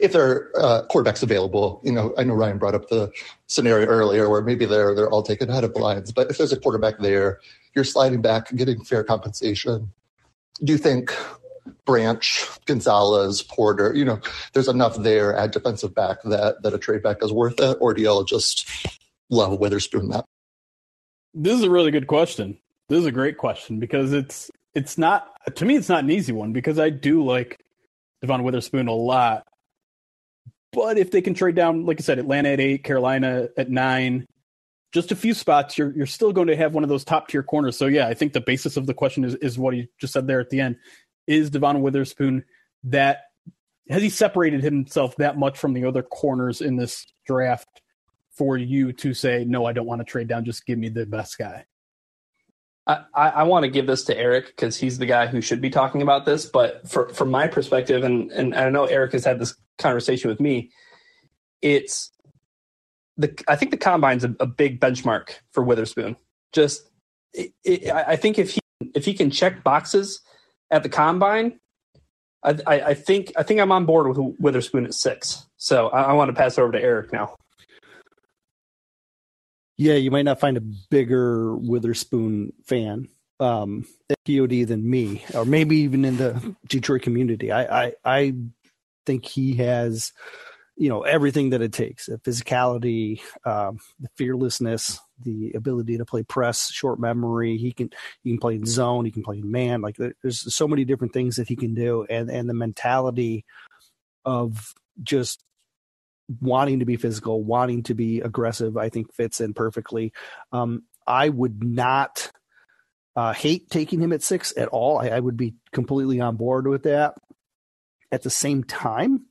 [0.00, 1.80] if there are uh, quarterbacks available.
[1.84, 3.10] You know, I know Ryan brought up the
[3.46, 6.60] scenario earlier where maybe they're they're all taken ahead of Lions, but if there's a
[6.60, 7.40] quarterback there,
[7.74, 9.92] you're sliding back, getting fair compensation.
[10.64, 11.14] Do you think
[11.84, 14.20] Branch, Gonzalez, Porter, you know,
[14.52, 17.94] there's enough there at defensive back that that a trade back is worth it, or
[17.94, 18.68] do y'all just
[19.30, 20.24] love Witherspoon that?
[21.34, 22.58] This is a really good question.
[22.88, 26.32] This is a great question because it's it's not to me it's not an easy
[26.32, 27.58] one because I do like
[28.20, 29.44] Devon Witherspoon a lot.
[30.72, 34.26] But if they can trade down, like I said, Atlanta at eight, Carolina at nine,
[34.92, 37.42] just a few spots, you're you're still going to have one of those top tier
[37.42, 37.78] corners.
[37.78, 40.26] So yeah, I think the basis of the question is is what he just said
[40.26, 40.76] there at the end.
[41.26, 42.44] Is Devon Witherspoon
[42.84, 43.22] that
[43.88, 47.80] has he separated himself that much from the other corners in this draft
[48.32, 51.06] for you to say no, I don't want to trade down, just give me the
[51.06, 51.64] best guy?
[52.86, 55.70] I, I want to give this to Eric because he's the guy who should be
[55.70, 56.46] talking about this.
[56.46, 60.40] But for, from my perspective, and, and I know Eric has had this conversation with
[60.40, 60.70] me,
[61.62, 62.12] it's
[63.16, 66.16] the I think the combine's a, a big benchmark for Witherspoon.
[66.52, 66.88] Just
[67.32, 68.60] it, it, I think if he
[68.94, 70.20] if he can check boxes
[70.70, 71.58] at the combine,
[72.42, 75.46] I, I, I think I think I'm on board with Witherspoon at six.
[75.56, 77.34] So I, I want to pass it over to Eric now.
[79.76, 83.08] Yeah, you might not find a bigger Witherspoon fan
[83.40, 87.52] um, at POD than me, or maybe even in the Detroit community.
[87.52, 88.34] I, I, I
[89.04, 90.12] think he has,
[90.76, 96.22] you know, everything that it takes: the physicality, um, the fearlessness, the ability to play
[96.22, 97.58] press, short memory.
[97.58, 97.90] He can
[98.22, 99.82] he can play in zone, he can play in man.
[99.82, 103.44] Like there's so many different things that he can do, and and the mentality
[104.24, 104.72] of
[105.02, 105.42] just
[106.40, 110.12] wanting to be physical, wanting to be aggressive, I think fits in perfectly.
[110.52, 112.30] Um, I would not
[113.14, 114.98] uh, hate taking him at six at all.
[114.98, 117.14] I, I, would be completely on board with that.
[118.12, 119.26] At the same time,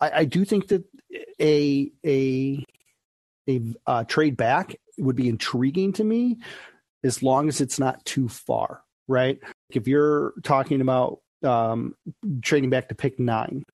[0.00, 0.84] I, I do think that
[1.40, 2.64] a a
[3.48, 6.38] a uh, trade back would be intriguing to me,
[7.04, 8.82] as long as it's not too far.
[9.08, 9.38] Right?
[9.70, 11.94] If you're talking about um,
[12.40, 13.64] trading back to pick nine,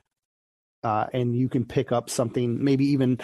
[0.83, 3.21] uh, and you can pick up something, maybe even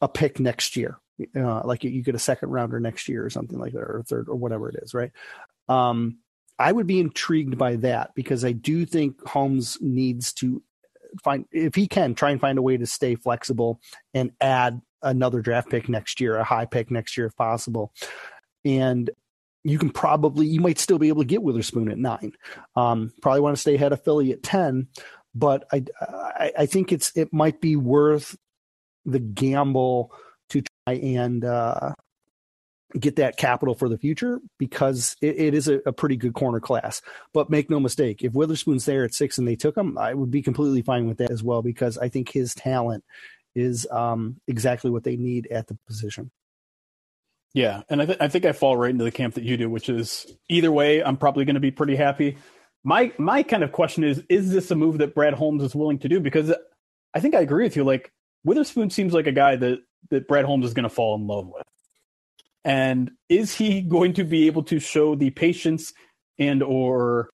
[0.00, 0.98] a pick next year.
[1.36, 4.28] Uh, like you, get a second rounder next year or something like that, or third
[4.28, 5.10] or whatever it is, right?
[5.68, 6.18] Um,
[6.58, 10.62] I would be intrigued by that because I do think Holmes needs to
[11.22, 13.80] find, if he can, try and find a way to stay flexible
[14.14, 17.92] and add another draft pick next year, a high pick next year if possible.
[18.64, 19.10] And
[19.64, 22.32] you can probably, you might still be able to get Witherspoon at nine.
[22.76, 24.88] Um, probably want to stay ahead of Philly at 10
[25.38, 28.36] but I, I, I think it's it might be worth
[29.04, 30.12] the gamble
[30.50, 31.92] to try and uh,
[32.98, 36.60] get that capital for the future because it, it is a, a, pretty good corner
[36.60, 37.02] class.
[37.32, 40.30] But make no mistake, if Witherspoon's there at six and they took him, I would
[40.30, 43.04] be completely fine with that as well because I think his talent
[43.54, 46.30] is um, exactly what they need at the position.
[47.54, 49.70] Yeah, and I, th- I think I fall right into the camp that you do,
[49.70, 52.36] which is either way, I'm probably going to be pretty happy.
[52.84, 55.98] My my kind of question is: Is this a move that Brad Holmes is willing
[56.00, 56.20] to do?
[56.20, 56.52] Because
[57.14, 57.84] I think I agree with you.
[57.84, 58.12] Like
[58.44, 61.46] Witherspoon seems like a guy that that Brad Holmes is going to fall in love
[61.46, 61.64] with.
[62.64, 65.92] And is he going to be able to show the patience
[66.38, 67.30] and or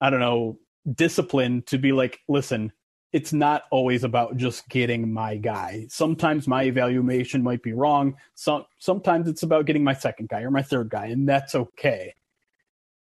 [0.00, 0.58] I don't know
[0.94, 2.72] discipline to be like, listen,
[3.12, 5.86] it's not always about just getting my guy.
[5.88, 8.16] Sometimes my evaluation might be wrong.
[8.34, 12.14] Some sometimes it's about getting my second guy or my third guy, and that's okay.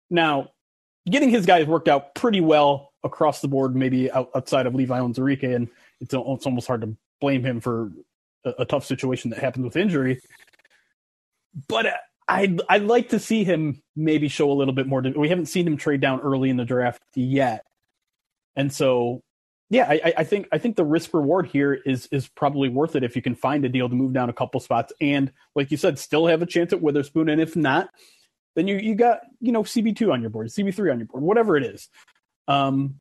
[0.10, 0.52] Now,
[1.10, 5.44] getting his guys worked out pretty well across the board, maybe outside of Levi Onwuzurike,
[5.44, 5.70] and
[6.02, 7.92] it's, it's almost hard to blame him for
[8.46, 10.20] a, a tough situation that happens with injury.
[11.68, 11.88] But
[12.28, 15.02] I'd I'd like to see him maybe show a little bit more.
[15.02, 17.64] We haven't seen him trade down early in the draft yet,
[18.56, 19.22] and so
[19.70, 23.04] Yeah, I, I think I think the risk reward here is is probably worth it
[23.04, 25.78] if you can find a deal to move down a couple spots and, like you
[25.78, 27.28] said, still have a chance at Witherspoon.
[27.28, 27.90] And if not,
[28.58, 31.06] then you you got you know CB two on your board, CB three on your
[31.06, 31.90] board, whatever it is.
[32.48, 33.00] Um,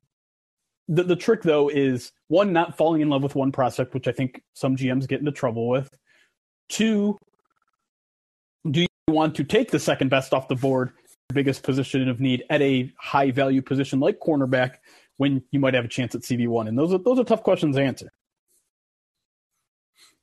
[0.87, 4.11] the the trick though is one not falling in love with one prospect, which I
[4.11, 5.89] think some GMs get into trouble with.
[6.69, 7.17] Two,
[8.69, 10.91] do you want to take the second best off the board,
[11.33, 14.75] biggest position of need at a high value position like cornerback
[15.17, 16.67] when you might have a chance at CB one?
[16.67, 18.11] And those are those are tough questions to answer.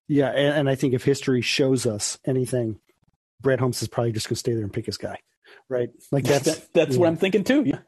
[0.07, 2.78] Yeah, and, and I think if history shows us anything,
[3.45, 5.20] Brad Holmes is probably just going to stay there and pick his guy,
[5.68, 5.90] right?
[6.11, 7.01] Like that's that, that's yeah.
[7.01, 7.62] what I'm thinking too.
[7.64, 7.78] Yeah,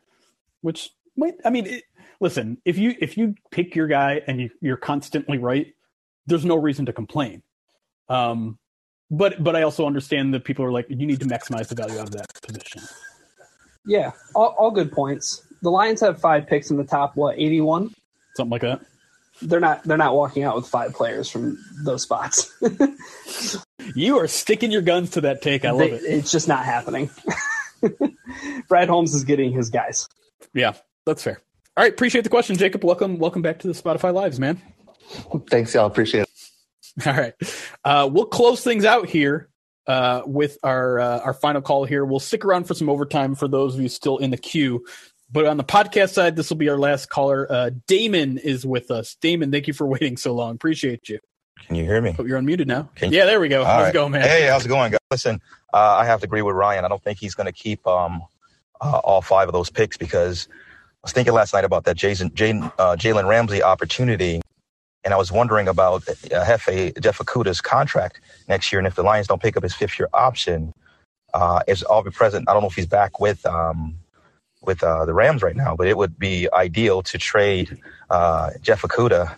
[0.60, 1.84] which might I mean, it,
[2.20, 5.74] listen, if you if you pick your guy and you, you're constantly right,
[6.26, 7.42] there's no reason to complain.
[8.08, 8.58] Um,
[9.10, 11.98] but but I also understand that people are like, you need to maximize the value
[11.98, 12.82] out of that position.
[13.84, 15.42] Yeah, all, all good points.
[15.62, 17.16] The Lions have five picks in the top.
[17.16, 17.94] What eighty one?
[18.34, 18.82] Something like that.
[19.42, 19.82] They're not.
[19.84, 22.52] They're not walking out with five players from those spots.
[23.96, 25.64] you are sticking your guns to that take.
[25.64, 26.02] I love They- it.
[26.04, 27.10] It's just not happening.
[28.68, 30.08] Brad Holmes is getting his guys.
[30.54, 30.74] Yeah,
[31.04, 31.40] that's fair.
[31.76, 32.84] All right, appreciate the question, Jacob.
[32.84, 34.60] Welcome, welcome back to the Spotify Lives, man.
[35.50, 35.86] Thanks, y'all.
[35.86, 37.06] Appreciate it.
[37.06, 37.34] All right,
[37.84, 39.48] uh, we'll close things out here
[39.86, 42.04] uh, with our uh, our final call here.
[42.04, 44.86] We'll stick around for some overtime for those of you still in the queue.
[45.30, 47.46] But on the podcast side, this will be our last caller.
[47.50, 49.16] Uh, Damon is with us.
[49.20, 50.54] Damon, thank you for waiting so long.
[50.54, 51.18] Appreciate you.
[51.66, 52.12] Can you hear me?
[52.12, 52.88] Hope you're unmuted now.
[53.00, 53.64] Yeah, there we go.
[53.64, 53.88] How's right.
[53.88, 54.22] it going, man?
[54.22, 55.00] Hey, how's it going, guys?
[55.10, 55.40] Listen,
[55.74, 56.84] uh, I have to agree with Ryan.
[56.84, 58.22] I don't think he's going to keep um,
[58.80, 60.54] uh, all five of those picks because I
[61.02, 64.40] was thinking last night about that Jason, Jalen, uh, Jalen Ramsey opportunity,
[65.04, 69.42] and I was wondering about uh, Hefe contract next year, and if the Lions don't
[69.42, 70.72] pick up his fifth-year option,
[71.34, 72.48] uh, is be present?
[72.48, 73.96] I don't know if he's back with um,
[74.62, 77.78] with uh, the Rams right now, but it would be ideal to trade
[78.10, 79.36] uh, Jeff Okudah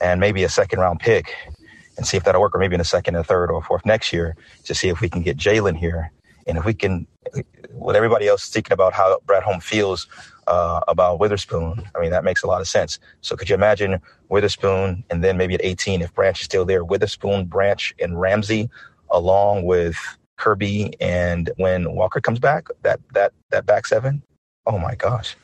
[0.00, 1.34] and maybe a second-round pick
[2.00, 4.10] and see if that'll work, or maybe in a second and third or fourth next
[4.10, 4.34] year
[4.64, 6.10] to see if we can get Jalen here.
[6.46, 7.06] And if we can,
[7.72, 10.06] with everybody else thinking about how Brad Holmes feels
[10.46, 12.98] uh, about Witherspoon, I mean, that makes a lot of sense.
[13.20, 16.82] So could you imagine Witherspoon and then maybe at 18, if Branch is still there,
[16.84, 18.70] Witherspoon, Branch, and Ramsey,
[19.10, 19.96] along with
[20.38, 24.22] Kerby and when Walker comes back, that that that back seven,
[24.64, 25.36] oh my gosh.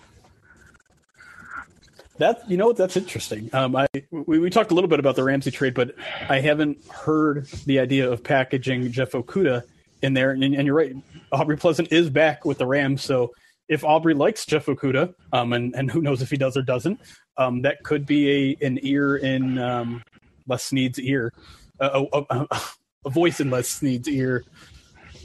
[2.19, 2.73] That you know?
[2.73, 3.51] That's interesting.
[3.53, 5.95] Um, I we, we talked a little bit about the Ramsey trade, but
[6.29, 9.63] I haven't heard the idea of packaging Jeff Okudah
[10.03, 10.31] in there.
[10.31, 10.97] And, and you're right,
[11.33, 13.03] Aubrey Pleasant is back with the Rams.
[13.03, 13.35] So
[13.69, 17.01] if Aubrey likes Jeff Okudah, um, and and who knows if he does or doesn't,
[17.37, 20.03] um, that could be a an ear in um,
[20.47, 21.33] Les Snead's ear,
[21.81, 22.61] a, a, a,
[23.05, 24.45] a voice in Les Snead's ear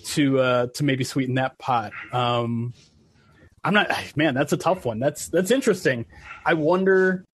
[0.06, 1.94] to uh, to maybe sweeten that pot.
[2.12, 2.74] Um,
[3.64, 5.00] I'm not man, that's a tough one.
[5.00, 6.06] That's that's interesting.
[6.46, 7.26] I wonder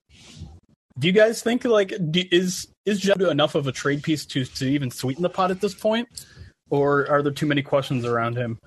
[0.99, 4.45] do you guys think like do, is is Jeff enough of a trade piece to
[4.45, 6.07] to even sweeten the pot at this point?
[6.69, 8.59] Or are there too many questions around him?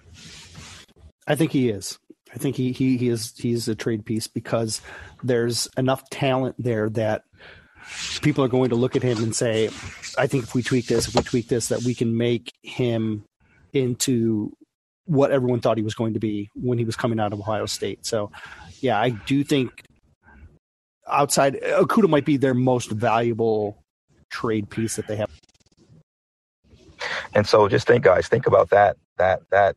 [1.27, 1.99] I think he is.
[2.33, 4.81] I think he he he is he's a trade piece because
[5.23, 7.25] there's enough talent there that
[8.23, 9.67] people are going to look at him and say,
[10.17, 13.25] I think if we tweak this, if we tweak this, that we can make him
[13.73, 14.57] into
[15.11, 17.67] what everyone thought he was going to be when he was coming out of Ohio
[17.67, 18.07] State.
[18.07, 18.31] So,
[18.81, 19.83] yeah, I do think
[21.11, 23.83] outside Okudah might be their most valuable
[24.31, 25.29] trade piece that they have.
[27.35, 29.75] And so just think, guys, think about that, that, that,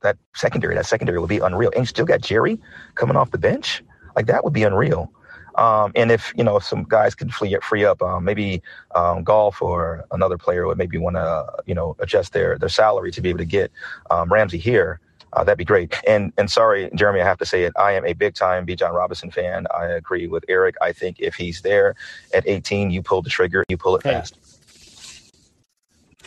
[0.00, 0.74] that secondary.
[0.74, 1.70] That secondary would be unreal.
[1.72, 2.58] And you still got Jerry
[2.94, 3.84] coming off the bench.
[4.16, 5.12] Like that would be unreal.
[5.56, 8.62] Um, and if you know if some guys can free free up, um, maybe
[8.94, 13.10] um, Goff or another player would maybe want to you know adjust their their salary
[13.12, 13.70] to be able to get
[14.10, 15.00] um, Ramsey here.
[15.32, 15.94] Uh, that'd be great.
[16.06, 17.72] And and sorry, Jeremy, I have to say it.
[17.78, 19.66] I am a big time Bijan Robinson fan.
[19.74, 20.76] I agree with Eric.
[20.80, 21.94] I think if he's there
[22.34, 24.38] at 18, you pull the trigger, you pull it fast.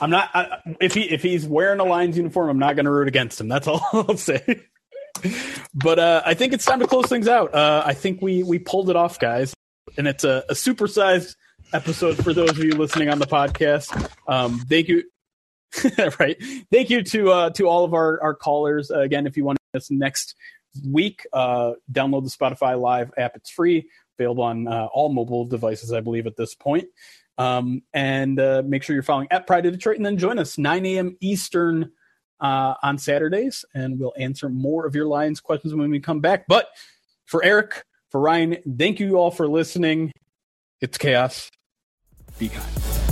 [0.02, 2.92] I'm not I, if he if he's wearing a Lions uniform, I'm not going to
[2.92, 3.48] root against him.
[3.48, 4.64] That's all I'll say.
[5.74, 7.54] But uh, I think it's time to close things out.
[7.54, 9.54] Uh, I think we we pulled it off, guys,
[9.98, 11.36] and it's a, a supersized
[11.74, 14.10] episode for those of you listening on the podcast.
[14.28, 15.04] Um, thank you.
[16.20, 16.38] right.
[16.72, 18.92] Thank you to uh, to all of our our callers.
[18.92, 20.36] Uh, again, if you want us next
[20.88, 23.36] week, uh, download the Spotify Live app.
[23.36, 26.86] It's free, available on uh, all mobile devices, I believe, at this point.
[27.40, 28.36] Um, and
[28.70, 31.18] make sure you're following at Pride of Detroit, and then join us 9 a.m.
[31.20, 31.92] Eastern
[32.44, 36.46] uh, on Saturdays, and we'll answer more of your Lions questions when we come back.
[36.48, 36.68] But
[37.26, 40.12] for Eric, for Ryan, thank you all for listening.
[40.82, 41.50] It's chaos.
[42.38, 43.03] Be kind.